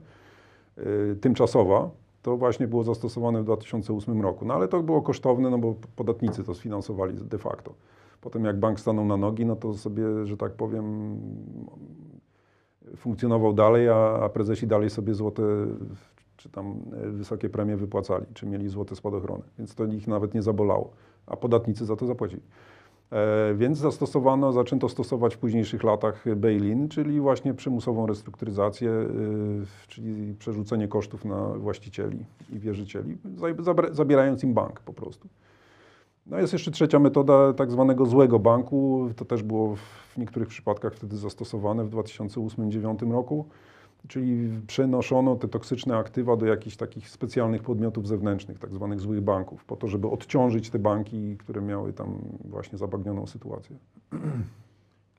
y, 0.78 1.16
tymczasowa. 1.20 1.90
To 2.22 2.36
właśnie 2.36 2.68
było 2.68 2.84
zastosowane 2.84 3.40
w 3.40 3.44
2008 3.44 4.22
roku. 4.22 4.44
No 4.44 4.54
ale 4.54 4.68
to 4.68 4.82
było 4.82 5.02
kosztowne, 5.02 5.50
no 5.50 5.58
bo 5.58 5.74
podatnicy 5.96 6.44
to 6.44 6.54
sfinansowali 6.54 7.14
de 7.14 7.38
facto. 7.38 7.74
Potem 8.20 8.44
jak 8.44 8.58
bank 8.58 8.80
stanął 8.80 9.04
na 9.04 9.16
nogi, 9.16 9.46
no 9.46 9.56
to 9.56 9.74
sobie, 9.74 10.26
że 10.26 10.36
tak 10.36 10.52
powiem, 10.52 11.16
funkcjonował 12.96 13.52
dalej, 13.52 13.88
a, 13.88 13.94
a 13.94 14.28
prezesi 14.28 14.66
dalej 14.66 14.90
sobie 14.90 15.14
złote 15.14 15.42
czy 16.42 16.48
tam 16.50 16.76
e, 16.92 17.08
wysokie 17.10 17.48
premie 17.48 17.76
wypłacali, 17.76 18.26
czy 18.34 18.46
mieli 18.46 18.68
złote 18.68 18.96
spadochrony, 18.96 19.42
więc 19.58 19.74
to 19.74 19.84
ich 19.84 20.08
nawet 20.08 20.34
nie 20.34 20.42
zabolało, 20.42 20.90
a 21.26 21.36
podatnicy 21.36 21.86
za 21.86 21.96
to 21.96 22.06
zapłacili. 22.06 22.42
E, 23.12 23.54
Więc 23.54 23.78
zastosowano, 23.78 24.52
zaczęto 24.52 24.88
stosować 24.88 25.34
w 25.34 25.38
późniejszych 25.38 25.82
latach 25.82 26.24
bail-in, 26.36 26.88
czyli 26.88 27.20
właśnie 27.20 27.54
przymusową 27.54 28.06
restrukturyzację, 28.06 28.90
e, 28.90 29.06
czyli 29.88 30.34
przerzucenie 30.34 30.88
kosztów 30.88 31.24
na 31.24 31.46
właścicieli 31.48 32.24
i 32.52 32.58
wierzycieli, 32.58 33.18
zabierając 33.92 34.44
im 34.44 34.54
bank 34.54 34.80
po 34.80 34.92
prostu. 34.92 35.28
No 36.26 36.38
jest 36.38 36.52
jeszcze 36.52 36.70
trzecia 36.70 36.98
metoda 36.98 37.52
tak 37.52 37.70
zwanego 37.70 38.06
złego 38.06 38.38
banku. 38.38 39.08
To 39.16 39.24
też 39.24 39.42
było 39.42 39.76
w 39.76 40.18
niektórych 40.18 40.48
przypadkach 40.48 40.94
wtedy 40.94 41.16
zastosowane 41.16 41.84
w 41.84 41.90
2008-2009 41.90 43.12
roku. 43.12 43.46
Czyli 44.08 44.60
przenoszono 44.66 45.36
te 45.36 45.48
toksyczne 45.48 45.96
aktywa 45.96 46.36
do 46.36 46.46
jakichś 46.46 46.76
takich 46.76 47.08
specjalnych 47.08 47.62
podmiotów 47.62 48.08
zewnętrznych, 48.08 48.58
tak 48.58 48.74
zwanych 48.74 49.00
złych 49.00 49.20
banków, 49.20 49.64
po 49.64 49.76
to, 49.76 49.88
żeby 49.88 50.08
odciążyć 50.08 50.70
te 50.70 50.78
banki, 50.78 51.36
które 51.36 51.60
miały 51.60 51.92
tam 51.92 52.18
właśnie 52.44 52.78
zabagnioną 52.78 53.26
sytuację. 53.26 53.76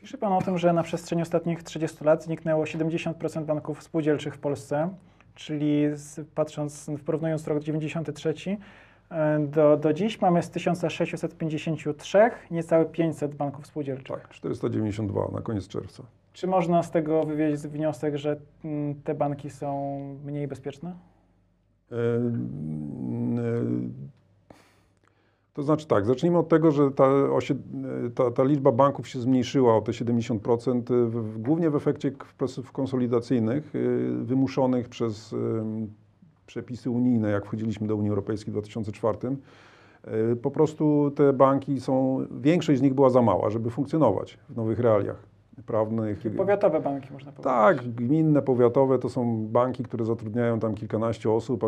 Pisze 0.01 0.17
Pan 0.17 0.33
o 0.33 0.41
tym, 0.41 0.57
że 0.57 0.73
na 0.73 0.83
przestrzeni 0.83 1.21
ostatnich 1.21 1.63
30 1.63 2.03
lat 2.03 2.23
zniknęło 2.23 2.63
70% 2.63 3.45
banków 3.45 3.83
spółdzielczych 3.83 4.35
w 4.35 4.37
Polsce, 4.37 4.89
czyli 5.35 5.83
z, 5.93 6.27
patrząc, 6.35 6.91
porównując 7.05 7.47
rok 7.47 7.63
93 7.63 8.29
e, 8.29 8.57
do, 9.47 9.77
do 9.77 9.93
dziś 9.93 10.21
mamy 10.21 10.43
z 10.43 10.49
1653 10.49 12.31
niecałe 12.51 12.85
500 12.85 13.35
banków 13.35 13.67
spółdzielczych. 13.67 14.15
Tak, 14.15 14.29
492 14.29 15.27
na 15.33 15.41
koniec 15.41 15.67
czerwca. 15.67 16.03
Czy 16.33 16.47
można 16.47 16.83
z 16.83 16.91
tego 16.91 17.23
wywieźć 17.23 17.63
wniosek, 17.67 18.15
że 18.15 18.39
mm, 18.65 18.95
te 19.01 19.15
banki 19.15 19.49
są 19.49 19.99
mniej 20.25 20.47
bezpieczne? 20.47 20.95
E, 21.91 21.95
e, 21.95 21.99
To 25.53 25.63
znaczy 25.63 25.87
tak, 25.87 26.05
zacznijmy 26.05 26.37
od 26.37 26.49
tego, 26.49 26.71
że 26.71 26.91
ta, 26.91 27.09
ta, 28.15 28.31
ta 28.31 28.43
liczba 28.43 28.71
banków 28.71 29.07
się 29.07 29.19
zmniejszyła 29.19 29.77
o 29.77 29.81
te 29.81 29.91
70%, 29.91 30.83
w, 31.09 31.33
w, 31.33 31.37
głównie 31.41 31.69
w 31.69 31.75
efekcie 31.75 32.11
procesów 32.37 32.71
konsolidacyjnych 32.71 33.75
y, 33.75 34.09
wymuszonych 34.23 34.89
przez 34.89 35.33
ym, 35.33 35.93
przepisy 36.45 36.89
unijne, 36.89 37.29
jak 37.29 37.45
wchodziliśmy 37.45 37.87
do 37.87 37.95
Unii 37.95 38.09
Europejskiej 38.09 38.51
w 38.51 38.53
2004. 38.53 39.17
Y, 40.31 40.35
Po 40.35 40.51
prostu 40.51 41.11
te 41.15 41.33
banki 41.33 41.81
są, 41.81 42.25
większość 42.41 42.79
z 42.79 42.81
nich 42.81 42.93
była 42.93 43.09
za 43.09 43.21
mała, 43.21 43.49
żeby 43.49 43.69
funkcjonować 43.69 44.37
w 44.49 44.55
nowych 44.55 44.79
realiach 44.79 45.33
prawnych. 45.65 46.23
Powiatowe 46.37 46.79
banki, 46.79 47.13
można 47.13 47.31
powiedzieć. 47.31 47.53
Tak, 47.53 47.93
gminne, 47.95 48.41
powiatowe 48.41 48.99
to 48.99 49.09
są 49.09 49.47
banki, 49.47 49.83
które 49.83 50.05
zatrudniają 50.05 50.59
tam 50.59 50.75
kilkanaście 50.75 51.31
osób, 51.31 51.63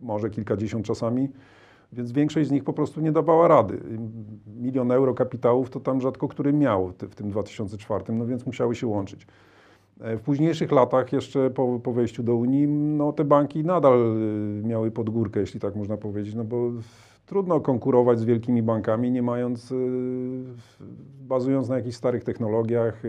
może 0.00 0.30
kilkadziesiąt 0.30 0.86
czasami, 0.86 1.28
więc 1.92 2.12
większość 2.12 2.48
z 2.48 2.50
nich 2.50 2.64
po 2.64 2.72
prostu 2.72 3.00
nie 3.00 3.12
dawała 3.12 3.48
rady. 3.48 3.80
Milion 4.46 4.92
euro 4.92 5.14
kapitałów 5.14 5.70
to 5.70 5.80
tam 5.80 6.00
rzadko 6.00 6.28
który 6.28 6.52
miał 6.52 6.88
w 6.88 7.14
tym 7.14 7.30
2004, 7.30 8.12
no 8.12 8.26
więc 8.26 8.46
musiały 8.46 8.74
się 8.74 8.86
łączyć. 8.86 9.26
E, 10.00 10.16
W 10.16 10.20
późniejszych 10.20 10.72
latach, 10.72 11.12
jeszcze 11.12 11.50
po, 11.50 11.80
po 11.82 11.92
wejściu 11.92 12.22
do 12.22 12.34
Unii, 12.34 12.68
no 12.68 13.12
te 13.12 13.24
banki 13.24 13.64
nadal 13.64 13.98
y, 13.98 14.66
miały 14.66 14.90
podgórkę, 14.90 15.40
jeśli 15.40 15.60
tak 15.60 15.76
można 15.76 15.96
powiedzieć, 15.96 16.34
no 16.34 16.44
bo 16.44 16.70
trudno 17.26 17.60
konkurować 17.60 18.18
z 18.18 18.24
wielkimi 18.24 18.62
bankami, 18.62 19.10
nie 19.10 19.22
mając, 19.22 19.72
y, 19.72 20.44
bazując 21.28 21.68
na 21.68 21.76
jakichś 21.76 21.96
starych 21.96 22.24
technologiach, 22.24 23.02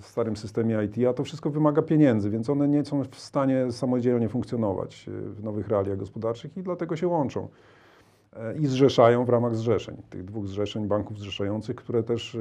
starym 0.00 0.36
systemie 0.36 0.78
IT, 0.84 1.06
a 1.08 1.12
to 1.12 1.24
wszystko 1.24 1.50
wymaga 1.50 1.82
pieniędzy, 1.82 2.30
więc 2.30 2.50
one 2.50 2.68
nie 2.68 2.84
są 2.84 3.04
w 3.04 3.16
stanie 3.16 3.72
samodzielnie 3.72 4.28
funkcjonować 4.28 5.06
w 5.08 5.42
nowych 5.42 5.68
realiach 5.68 5.98
gospodarczych 5.98 6.56
i 6.56 6.62
dlatego 6.62 6.96
się 6.96 7.08
łączą. 7.08 7.48
E, 8.36 8.58
I 8.58 8.66
zrzeszają 8.66 9.24
w 9.24 9.28
ramach 9.28 9.56
zrzeszeń, 9.56 9.96
tych 10.10 10.24
dwóch 10.24 10.48
zrzeszeń, 10.48 10.86
banków 10.86 11.18
zrzeszających, 11.18 11.76
które 11.76 12.02
też 12.02 12.38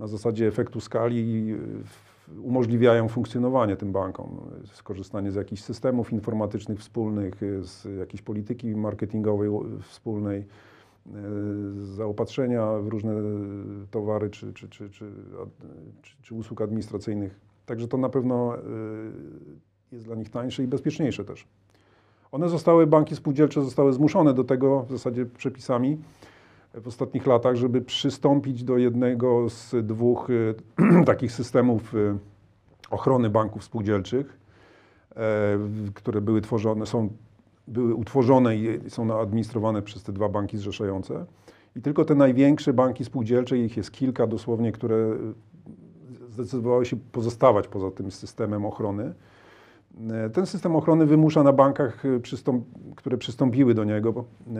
na 0.00 0.06
zasadzie 0.06 0.46
efektu 0.46 0.80
skali 0.80 1.54
w- 1.84 2.38
umożliwiają 2.42 3.08
funkcjonowanie 3.08 3.76
tym 3.76 3.92
bankom, 3.92 4.40
y, 4.64 4.66
skorzystanie 4.66 5.32
z 5.32 5.34
jakichś 5.34 5.62
systemów 5.62 6.12
informatycznych 6.12 6.78
wspólnych, 6.78 7.42
y, 7.42 7.64
z 7.64 7.98
jakiejś 7.98 8.22
polityki 8.22 8.76
marketingowej 8.76 9.50
wspólnej, 9.82 10.40
y, 10.40 11.12
zaopatrzenia 11.86 12.72
w 12.78 12.88
różne 12.88 13.14
towary 13.90 14.30
czy, 14.30 14.52
czy, 14.52 14.68
czy, 14.68 14.90
czy, 14.90 15.12
czy, 16.22 16.34
usług 16.34 16.62
administracyjnych. 16.62 17.40
Także 17.66 17.88
to 17.88 17.96
na 17.96 18.08
pewno 18.08 18.54
jest 19.92 20.04
dla 20.04 20.14
nich 20.14 20.30
tańsze 20.30 20.62
i 20.62 20.66
bezpieczniejsze 20.66 21.24
też. 21.24 21.46
One 22.32 22.48
zostały, 22.48 22.86
banki 22.86 23.16
spółdzielcze 23.16 23.62
zostały 23.64 23.92
zmuszone 23.92 24.34
do 24.34 24.44
tego 24.44 24.82
w 24.82 24.90
zasadzie 24.90 25.26
przepisami 25.26 25.98
w 26.74 26.88
ostatnich 26.88 27.26
latach, 27.26 27.56
żeby 27.56 27.80
przystąpić 27.80 28.64
do 28.64 28.78
jednego 28.78 29.50
z 29.50 29.86
dwóch 29.86 30.30
y, 30.30 30.54
takich 31.06 31.32
systemów 31.32 31.94
y, 31.94 32.18
ochrony 32.90 33.30
banków 33.30 33.64
spółdzielczych, 33.64 34.38
e, 35.16 35.58
które 35.94 36.20
były 36.20 36.40
tworzone, 36.40 36.86
są, 36.86 37.08
były 37.68 37.94
utworzone 37.94 38.56
i 38.56 38.90
są 38.90 39.20
administrowane 39.20 39.82
przez 39.82 40.02
te 40.02 40.12
dwa 40.12 40.28
banki 40.28 40.58
zrzeszające. 40.58 41.26
I 41.76 41.80
tylko 41.80 42.04
te 42.04 42.14
największe 42.14 42.72
banki 42.72 43.04
spółdzielcze, 43.04 43.58
ich 43.58 43.76
jest 43.76 43.92
kilka 43.92 44.26
dosłownie, 44.26 44.72
które 44.72 44.96
y, 44.96 46.32
zdecydowały 46.32 46.86
się 46.86 46.96
pozostawać 46.96 47.68
poza 47.68 47.90
tym 47.90 48.10
systemem 48.10 48.66
ochrony. 48.66 49.14
E, 50.10 50.30
Ten 50.30 50.46
system 50.46 50.76
ochrony 50.76 51.06
wymusza 51.06 51.42
na 51.42 51.52
bankach, 51.52 52.02
przystąp, 52.22 52.64
które 52.96 53.18
przystąpiły 53.18 53.74
do 53.74 53.84
niego, 53.84 54.10
e, 54.10 54.52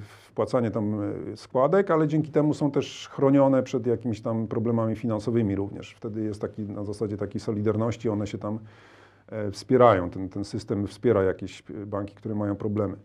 wpłacanie 0.00 0.70
tam 0.70 1.00
e, 1.32 1.36
składek, 1.36 1.90
ale 1.90 2.08
dzięki 2.08 2.30
temu 2.30 2.54
są 2.54 2.70
też 2.70 3.08
chronione 3.12 3.62
przed 3.62 3.86
jakimiś 3.86 4.20
tam 4.20 4.46
problemami 4.46 4.96
finansowymi 4.96 5.54
również. 5.54 5.94
Wtedy 5.94 6.24
jest 6.24 6.40
taki, 6.40 6.62
na 6.62 6.84
zasadzie 6.84 7.16
takiej 7.16 7.40
solidarności, 7.40 8.08
one 8.08 8.26
się 8.26 8.38
tam 8.38 8.58
e, 9.28 9.50
wspierają. 9.50 10.10
Ten, 10.10 10.28
ten 10.28 10.44
system 10.44 10.86
wspiera 10.86 11.22
jakieś 11.22 11.62
e, 11.70 11.86
banki, 11.86 12.14
które 12.14 12.34
mają 12.34 12.56
problemy. 12.56 12.96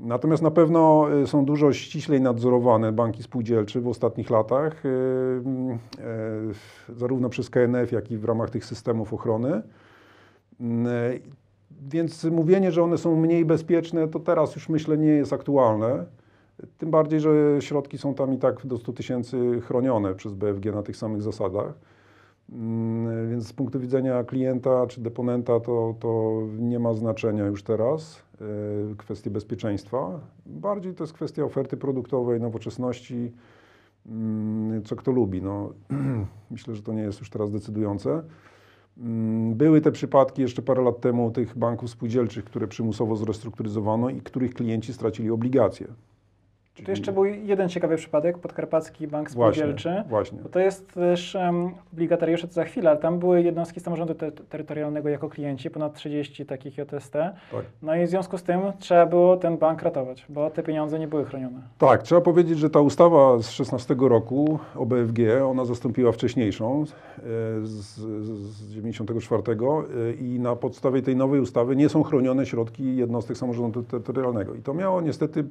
Natomiast 0.00 0.42
na 0.42 0.50
pewno 0.50 1.06
e, 1.22 1.26
są 1.26 1.44
dużo 1.44 1.72
ściślej 1.72 2.20
nadzorowane 2.20 2.92
banki 2.92 3.22
spółdzielcze 3.22 3.80
w 3.80 3.88
ostatnich 3.88 4.30
latach, 4.30 4.86
e, 4.86 4.88
e, 6.90 6.94
zarówno 6.96 7.28
przez 7.28 7.50
KNF, 7.50 7.92
jak 7.92 8.10
i 8.10 8.16
w 8.16 8.24
ramach 8.24 8.50
tych 8.50 8.64
systemów 8.64 9.14
ochrony. 9.14 9.62
Mm, 10.60 10.86
e, 10.86 11.18
Więc 11.90 12.24
mówienie, 12.24 12.72
że 12.72 12.82
one 12.82 12.98
są 12.98 13.16
mniej 13.16 13.44
bezpieczne, 13.44 14.08
to 14.08 14.20
teraz 14.20 14.54
już 14.54 14.68
myślę 14.68 14.98
nie 14.98 15.08
jest 15.08 15.32
aktualne. 15.32 16.04
Tym 16.78 16.90
bardziej, 16.90 17.20
że 17.20 17.30
środki 17.60 17.98
są 17.98 18.14
tam 18.14 18.34
i 18.34 18.38
tak 18.38 18.66
do 18.66 18.78
100 18.78 18.92
tysięcy 18.92 19.60
chronione 19.60 20.14
przez 20.14 20.34
BFG 20.34 20.72
na 20.72 20.82
tych 20.82 20.96
samych 20.96 21.22
zasadach. 21.22 21.72
Mm, 22.52 23.30
Więc 23.30 23.46
z 23.46 23.52
punktu 23.52 23.80
widzenia 23.80 24.24
klienta 24.24 24.86
czy 24.86 25.00
deponenta 25.00 25.60
to, 25.60 25.94
to 26.00 26.42
nie 26.58 26.78
ma 26.78 26.94
znaczenia 26.94 27.46
już 27.46 27.62
teraz 27.62 28.22
e, 28.40 28.44
kwestie 28.96 29.30
bezpieczeństwa. 29.30 30.20
Bardziej 30.46 30.94
to 30.94 31.04
jest 31.04 31.12
kwestia 31.12 31.44
oferty 31.44 31.76
produktowej, 31.76 32.40
nowoczesności, 32.40 33.32
mm, 34.06 34.82
co 34.82 34.96
kto 34.96 35.12
lubi. 35.12 35.42
No, 35.42 35.72
myślę, 36.50 36.74
że 36.74 36.82
to 36.82 36.92
nie 36.92 37.02
jest 37.02 37.20
już 37.20 37.30
teraz 37.30 37.50
decydujące. 37.50 38.22
Mm, 38.98 39.54
Były 39.54 39.80
te 39.80 39.92
przypadki 39.92 40.42
jeszcze 40.42 40.62
parę 40.62 40.82
lat 40.82 41.00
temu 41.00 41.30
tych 41.30 41.58
banków 41.58 41.90
spółdzielczych, 41.90 42.44
które 42.44 42.68
przymusowo 42.68 43.16
zrestrukturyzowano 43.16 44.10
i 44.10 44.20
których 44.20 44.54
klienci 44.54 44.92
stracili 44.92 45.30
obligacje. 45.30 45.86
Tu 46.84 46.90
jeszcze 46.90 47.12
był 47.12 47.24
jeden 47.24 47.68
ciekawy 47.68 47.96
przypadek, 47.96 48.38
Podkarpacki 48.38 49.08
Bank 49.08 49.30
Właśnie, 49.30 49.62
Spółdzielczy. 49.62 50.02
właśnie. 50.08 50.38
Bo 50.42 50.48
to 50.48 50.60
jest 50.60 50.92
też 50.92 51.34
um, 51.34 51.70
obligatariusze, 51.92 52.48
to 52.48 52.54
za 52.54 52.64
chwilę, 52.64 52.90
ale 52.90 52.98
tam 52.98 53.18
były 53.18 53.42
jednostki 53.42 53.80
samorządu 53.80 54.14
te 54.14 54.32
terytorialnego 54.32 55.08
jako 55.08 55.28
klienci, 55.28 55.70
ponad 55.70 55.94
30 55.94 56.46
takich 56.46 56.78
JST. 56.78 57.12
Tak. 57.12 57.64
No 57.82 57.96
i 57.96 58.06
w 58.06 58.08
związku 58.08 58.38
z 58.38 58.42
tym 58.42 58.60
trzeba 58.78 59.06
było 59.06 59.36
ten 59.36 59.56
bank 59.56 59.82
ratować, 59.82 60.26
bo 60.28 60.50
te 60.50 60.62
pieniądze 60.62 60.98
nie 60.98 61.08
były 61.08 61.24
chronione. 61.24 61.60
Tak, 61.78 62.02
trzeba 62.02 62.20
powiedzieć, 62.20 62.58
że 62.58 62.70
ta 62.70 62.80
ustawa 62.80 63.38
z 63.38 63.50
16 63.50 63.96
roku 63.98 64.58
o 64.76 64.86
BFG, 64.86 65.44
ona 65.44 65.64
zastąpiła 65.64 66.12
wcześniejszą 66.12 66.82
e, 66.82 67.22
z, 67.62 67.74
z 68.24 68.70
94 68.70 69.42
e, 69.42 70.12
i 70.12 70.40
na 70.40 70.56
podstawie 70.56 71.02
tej 71.02 71.16
nowej 71.16 71.40
ustawy 71.40 71.76
nie 71.76 71.88
są 71.88 72.02
chronione 72.02 72.46
środki 72.46 72.96
jednostek 72.96 73.36
samorządu 73.36 73.82
terytorialnego. 73.82 74.54
I 74.54 74.62
to 74.62 74.74
miało 74.74 75.00
niestety 75.00 75.44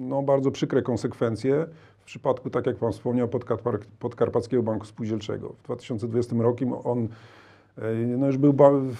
no, 0.00 0.22
bardzo 0.22 0.50
przykre 0.50 0.82
konsekwencje 0.82 1.66
w 1.98 2.04
przypadku, 2.04 2.50
tak 2.50 2.66
jak 2.66 2.76
Pan 2.76 2.92
wspomniał, 2.92 3.28
Podkarpa- 3.28 3.78
Podkarpackiego 3.98 4.62
Banku 4.62 4.86
Spółdzielczego. 4.86 5.48
W 5.48 5.62
2020 5.62 6.36
roku 6.38 6.88
on 6.90 7.08
e, 7.78 7.94
no, 8.18 8.26
już 8.26 8.36
był, 8.36 8.54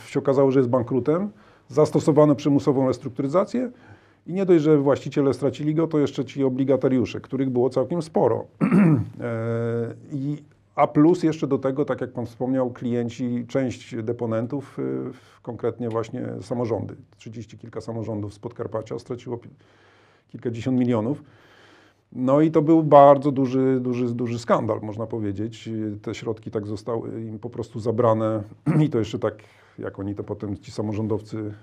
się 0.07 0.19
okazało, 0.19 0.51
że 0.51 0.61
jest 0.61 0.71
bankrutem. 0.71 1.31
Zastosowano 1.69 2.35
przymusową 2.35 2.89
restrukturyzację 2.89 3.71
i 4.27 4.33
nie 4.33 4.47
dość, 4.47 4.65
że 4.65 4.79
właściciele 4.79 5.35
stracili 5.35 5.75
go, 5.75 5.87
to 5.87 5.99
jeszcze 5.99 6.25
ci 6.25 6.45
obligatariusze, 6.45 7.21
których 7.21 7.51
było 7.51 7.71
całkiem 7.71 8.03
sporo. 8.03 8.45
E, 9.21 9.95
I, 10.13 10.43
a 10.75 10.87
plus 10.87 11.23
jeszcze 11.23 11.47
do 11.47 11.59
tego, 11.59 11.85
tak 11.85 12.01
jak 12.01 12.13
Pan 12.13 12.27
wspomniał, 12.27 12.71
klienci, 12.71 13.45
część 13.49 13.97
deponentów, 14.03 14.79
w- 15.13 15.41
konkretnie 15.43 15.89
właśnie 15.89 16.27
samorządy. 16.41 16.97
30 17.17 17.59
kilka 17.59 17.81
samorządów 17.81 18.35
z 18.35 18.39
Podkarpacia 18.39 18.99
straciło 18.99 19.39
kilkadziesiąt 20.31 20.79
milionów. 20.79 21.23
No 22.13 22.41
i 22.41 22.51
to 22.51 22.63
był 22.63 22.83
bardzo 22.83 23.33
duży, 23.33 23.79
duży, 23.81 24.15
duży 24.15 24.39
skandal, 24.39 24.81
można 24.83 25.07
powiedzieć. 25.07 25.69
Te 26.03 26.15
środki 26.15 26.51
tak 26.51 26.67
zostały 26.67 27.23
im 27.23 27.39
po 27.39 27.51
prostu 27.51 27.81
zabrane 27.81 28.43
i 28.85 28.91
to 28.91 28.99
jeszcze 28.99 29.19
tak, 29.19 29.35
jak 29.79 29.99
oni 29.99 30.15
to 30.15 30.25
potem, 30.25 30.57
ci 30.57 30.73
samorządowcy 30.73 31.55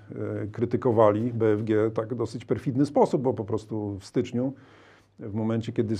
e, 0.42 0.46
krytykowali 0.46 1.32
BFG, 1.32 1.90
tak 1.94 2.14
dosyć 2.14 2.44
perfidny 2.44 2.86
sposób, 2.86 3.22
bo 3.22 3.34
po 3.34 3.44
prostu 3.44 3.98
w 4.00 4.04
styczniu, 4.04 4.52
w 5.18 5.34
momencie, 5.34 5.72
kiedy 5.72 5.94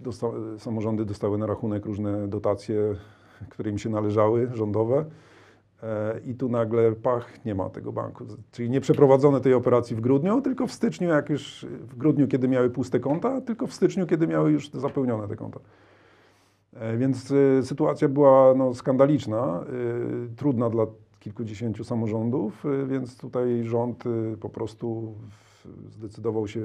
dosta 0.00 0.26
samorządy 0.58 1.04
dostały 1.04 1.38
na 1.38 1.46
rachunek 1.46 1.86
różne 1.86 2.28
dotacje, 2.28 2.94
które 3.48 3.70
im 3.70 3.78
się 3.78 3.90
należały, 3.90 4.50
rządowe, 4.54 5.04
I 6.24 6.34
tu 6.34 6.48
nagle 6.48 6.92
pach, 6.92 7.44
nie 7.44 7.54
ma 7.54 7.70
tego 7.70 7.92
banku. 7.92 8.24
Czyli 8.52 8.70
nie 8.70 8.80
przeprowadzono 8.80 9.40
tej 9.40 9.54
operacji 9.54 9.96
w 9.96 10.00
grudniu, 10.00 10.40
tylko 10.40 10.66
w 10.66 10.72
styczniu, 10.72 11.08
jak 11.08 11.30
już 11.30 11.66
w 11.80 11.96
grudniu, 11.96 12.28
kiedy 12.28 12.48
miały 12.48 12.70
puste 12.70 13.00
konta, 13.00 13.40
tylko 13.40 13.66
w 13.66 13.72
styczniu, 13.72 14.06
kiedy 14.06 14.26
miały 14.26 14.52
już 14.52 14.70
zapełnione 14.70 15.28
te 15.28 15.36
konta. 15.36 15.60
E, 16.74 16.96
Więc 16.96 17.32
e, 17.32 17.62
sytuacja 17.62 18.08
była 18.08 18.54
no, 18.54 18.74
skandaliczna, 18.74 19.64
e, 20.32 20.36
trudna 20.36 20.70
dla 20.70 20.86
kilkudziesięciu 21.20 21.84
samorządów, 21.84 22.66
e, 22.66 22.86
więc 22.86 23.18
tutaj 23.18 23.64
rząd 23.64 24.04
e, 24.06 24.36
po 24.36 24.48
prostu 24.48 25.14
zdecydował 25.90 26.48
się 26.48 26.60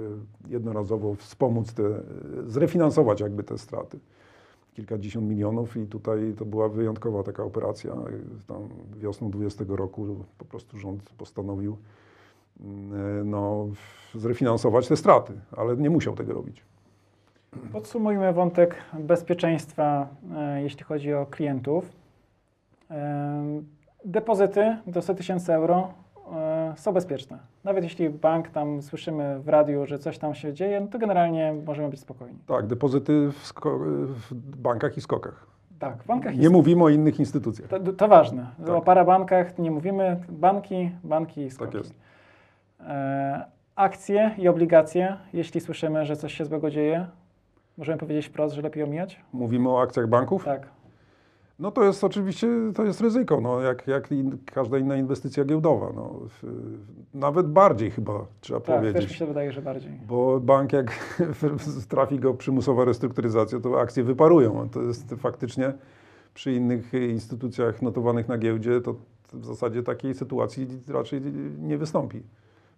jednorazowo 0.47 1.15
wspomóc 1.15 1.73
te, 1.73 1.83
e, 1.83 2.01
zrefinansować 2.47 3.21
jakby 3.21 3.43
te 3.43 3.57
straty 3.57 3.99
kilkadziesiąt 4.77 5.29
milionów 5.29 5.77
i 5.77 5.85
tutaj 5.85 6.33
to 6.37 6.45
była 6.45 6.69
wyjątkowa 6.69 7.23
taka 7.23 7.43
operacja. 7.43 7.91
Tam 8.47 8.69
wiosną 8.97 9.31
20 9.31 9.65
roku 9.67 10.25
po 10.37 10.45
prostu 10.45 10.77
rząd 10.77 11.09
postanowił 11.17 11.77
mm, 12.59 13.29
no, 13.29 13.67
zrefinansować 14.15 14.87
te 14.87 14.97
straty, 14.97 15.33
ale 15.51 15.77
nie 15.77 15.89
musiał 15.89 16.15
tego 16.15 16.33
robić. 16.33 16.61
Podsumujmy 17.71 18.33
wątek 18.33 18.75
bezpieczeństwa, 18.99 20.07
e, 20.35 20.61
jeśli 20.61 20.83
chodzi 20.83 21.13
o 21.13 21.25
klientów. 21.25 21.91
E, 22.91 23.61
depozyty 24.05 24.77
do 24.87 25.01
100 25.01 25.13
tysięcy 25.13 25.53
euro 25.53 25.77
e, 25.79 26.06
są 26.75 26.93
bezpieczne. 26.93 27.37
Nawet 27.63 27.83
jeśli 27.83 28.09
bank 28.09 28.49
tam 28.49 28.81
słyszymy 28.81 29.39
w 29.39 29.49
radiu, 29.49 29.85
że 29.85 29.99
coś 29.99 30.17
tam 30.17 30.35
się 30.35 30.53
dzieje, 30.53 30.81
no 30.81 30.87
to 30.87 30.99
generalnie 30.99 31.53
możemy 31.65 31.89
być 31.89 31.99
spokojni. 31.99 32.37
Tak, 32.47 32.67
depozyty 32.67 33.31
w, 33.31 33.53
w 34.31 34.35
bankach 34.57 34.97
i 34.97 35.01
skokach. 35.01 35.47
Tak, 35.79 36.03
w 36.03 36.07
bankach 36.07 36.35
Nie 36.35 36.41
jest, 36.41 36.53
mówimy 36.53 36.83
o 36.83 36.89
innych 36.89 37.19
instytucjach. 37.19 37.69
to, 37.69 37.79
to 37.79 38.07
ważne. 38.07 38.47
Tak. 38.65 38.69
O 38.75 38.81
parabankach 38.81 39.57
nie 39.59 39.71
mówimy. 39.71 40.23
Banki, 40.29 40.91
banki 41.03 41.41
i 41.41 41.51
skoki. 41.51 41.71
Tak 41.71 41.81
jest. 41.81 41.93
E, 42.87 43.45
akcje 43.75 44.31
i 44.37 44.47
obligacje, 44.47 45.17
jeśli 45.33 45.61
słyszymy, 45.61 46.05
że 46.05 46.15
coś 46.15 46.33
się 46.33 46.45
złego 46.45 46.69
dzieje, 46.69 47.07
możemy 47.77 47.97
powiedzieć 47.97 48.27
wprost, 48.27 48.55
że 48.55 48.61
lepiej 48.61 48.83
omijać? 48.83 49.19
Mówimy 49.33 49.69
o 49.69 49.81
akcjach 49.81 50.07
banków? 50.07 50.45
Tak. 50.45 50.67
No 51.59 51.71
to 51.71 51.83
jest 51.83 52.03
oczywiście, 52.03 52.47
to 52.75 52.85
jest 52.85 53.01
ryzyko, 53.01 53.41
no, 53.41 53.61
jak, 53.61 53.87
jak 53.87 54.11
in, 54.11 54.37
każda 54.45 54.77
inna 54.77 54.97
inwestycja 54.97 55.45
giełdowa. 55.45 55.91
No, 55.95 56.19
w, 56.27 56.43
nawet 57.13 57.47
bardziej 57.47 57.91
chyba 57.91 58.25
trzeba 58.41 58.59
Tak, 58.59 58.75
powiedzieć. 58.75 59.01
też 59.01 59.11
mi 59.11 59.17
się 59.17 59.25
wydaje, 59.25 59.51
że 59.51 59.61
bardziej. 59.61 59.91
Bo 60.07 60.39
bank, 60.39 60.73
jak 60.73 61.17
trafi 61.89 62.19
go 62.19 62.33
przymusowa 62.33 62.85
restrukturyzacja, 62.85 63.59
to 63.59 63.81
akcje 63.81 64.03
wyparują. 64.03 64.69
To 64.69 64.81
jest 64.81 65.15
faktycznie 65.17 65.73
przy 66.33 66.53
innych 66.53 66.93
instytucjach 66.93 67.81
notowanych 67.81 68.27
na 68.27 68.37
giełdzie, 68.37 68.81
to 68.81 68.95
w 69.33 69.45
zasadzie 69.45 69.83
takiej 69.83 70.13
sytuacji 70.13 70.67
raczej 70.87 71.21
nie 71.59 71.77
wystąpi, 71.77 72.23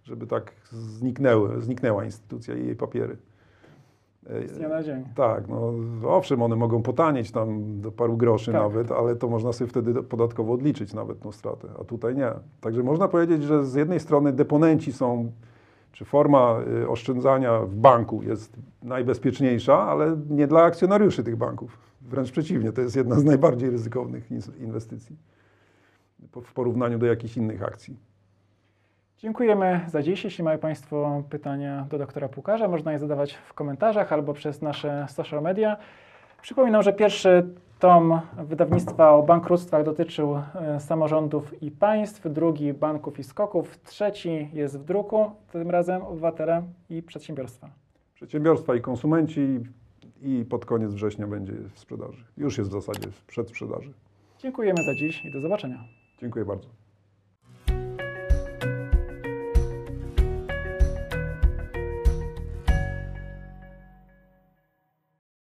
żeby 0.03 0.27
tak 0.27 0.51
zniknęły, 0.71 1.61
zniknęła 1.61 2.05
instytucja 2.05 2.55
i 2.55 2.65
jej 2.65 2.75
papiery. 2.75 3.17
Z 4.23 4.57
dnia 4.57 4.69
na 4.69 4.83
dzień. 4.83 5.03
Tak, 5.15 5.47
no 5.47 5.73
owszem, 6.03 6.41
one 6.41 6.55
mogą 6.55 6.81
potanieć 6.81 7.31
tam 7.31 7.81
do 7.81 7.91
paru 7.91 8.17
groszy 8.17 8.51
Tak. 8.51 8.61
nawet, 8.61 8.91
ale 8.91 9.15
to 9.15 9.27
można 9.27 9.53
sobie 9.53 9.69
wtedy 9.69 10.03
podatkowo 10.03 10.53
odliczyć 10.53 10.93
nawet 10.93 11.19
tą 11.19 11.31
stratę, 11.31 11.67
a 11.79 11.83
tutaj 11.83 12.15
nie. 12.15 12.31
Także 12.61 12.83
można 12.83 13.07
powiedzieć, 13.07 13.43
że 13.43 13.65
z 13.65 13.75
jednej 13.75 13.99
strony 13.99 14.33
deponenci 14.33 14.93
są, 14.93 15.31
czy 15.91 16.05
forma 16.05 16.59
y, 16.83 16.89
oszczędzania 16.89 17.59
w 17.59 17.75
banku 17.75 18.23
jest 18.23 18.57
najbezpieczniejsza, 18.83 19.77
ale 19.77 20.17
nie 20.29 20.47
dla 20.47 20.63
akcjonariuszy 20.63 21.23
tych 21.23 21.35
banków. 21.35 21.77
Wręcz 22.01 22.31
przeciwnie, 22.31 22.71
to 22.71 22.81
jest 22.81 22.95
jedna 22.95 23.19
z 23.19 23.23
najbardziej 23.23 23.69
ryzykownych 23.69 24.29
inwestycji 24.59 25.15
w 26.43 26.53
porównaniu 26.53 26.99
do 26.99 27.05
jakichś 27.05 27.37
innych 27.37 27.63
akcji. 27.63 28.08
Dziękujemy 29.21 29.81
za 29.87 30.01
dziś. 30.03 30.23
Jeśli 30.23 30.43
mają 30.43 30.57
Państwo 30.57 31.23
pytania 31.29 31.87
do 31.89 31.97
doktora 31.97 32.29
Pukarza, 32.29 32.67
można 32.67 32.91
je 32.91 32.99
zadawać 32.99 33.33
w 33.33 33.53
komentarzach 33.53 34.13
albo 34.13 34.33
przez 34.33 34.61
nasze 34.61 35.05
social 35.09 35.41
media. 35.41 35.77
Przypominam, 36.41 36.83
że 36.83 36.93
pierwszy 36.93 37.47
tom 37.79 38.21
wydawnictwa 38.37 39.11
o 39.11 39.23
bankructwach 39.23 39.83
dotyczył 39.83 40.35
e, 40.35 40.79
samorządów 40.79 41.63
i 41.63 41.71
państw, 41.71 42.33
drugi 42.33 42.73
banków 42.73 43.19
i 43.19 43.23
skoków, 43.23 43.77
trzeci 43.83 44.49
jest 44.53 44.79
w 44.79 44.83
druku, 44.83 45.31
tym 45.51 45.69
razem 45.69 46.01
obywatele 46.01 46.63
i 46.89 47.03
przedsiębiorstwa. 47.03 47.69
Przedsiębiorstwa 48.13 48.75
i 48.75 48.81
konsumenci 48.81 49.59
i 50.21 50.45
pod 50.49 50.65
koniec 50.65 50.93
września 50.93 51.27
będzie 51.27 51.53
w 51.73 51.79
sprzedaży. 51.79 52.25
Już 52.37 52.57
jest 52.57 52.69
w 52.69 52.73
zasadzie 52.73 53.11
w 53.11 53.25
przedsprzedaży. 53.25 53.93
Dziękujemy 54.39 54.83
za 54.83 54.95
dziś 54.95 55.25
i 55.25 55.31
do 55.31 55.41
zobaczenia. 55.41 55.83
Dziękuję 56.21 56.45
bardzo. 56.45 56.78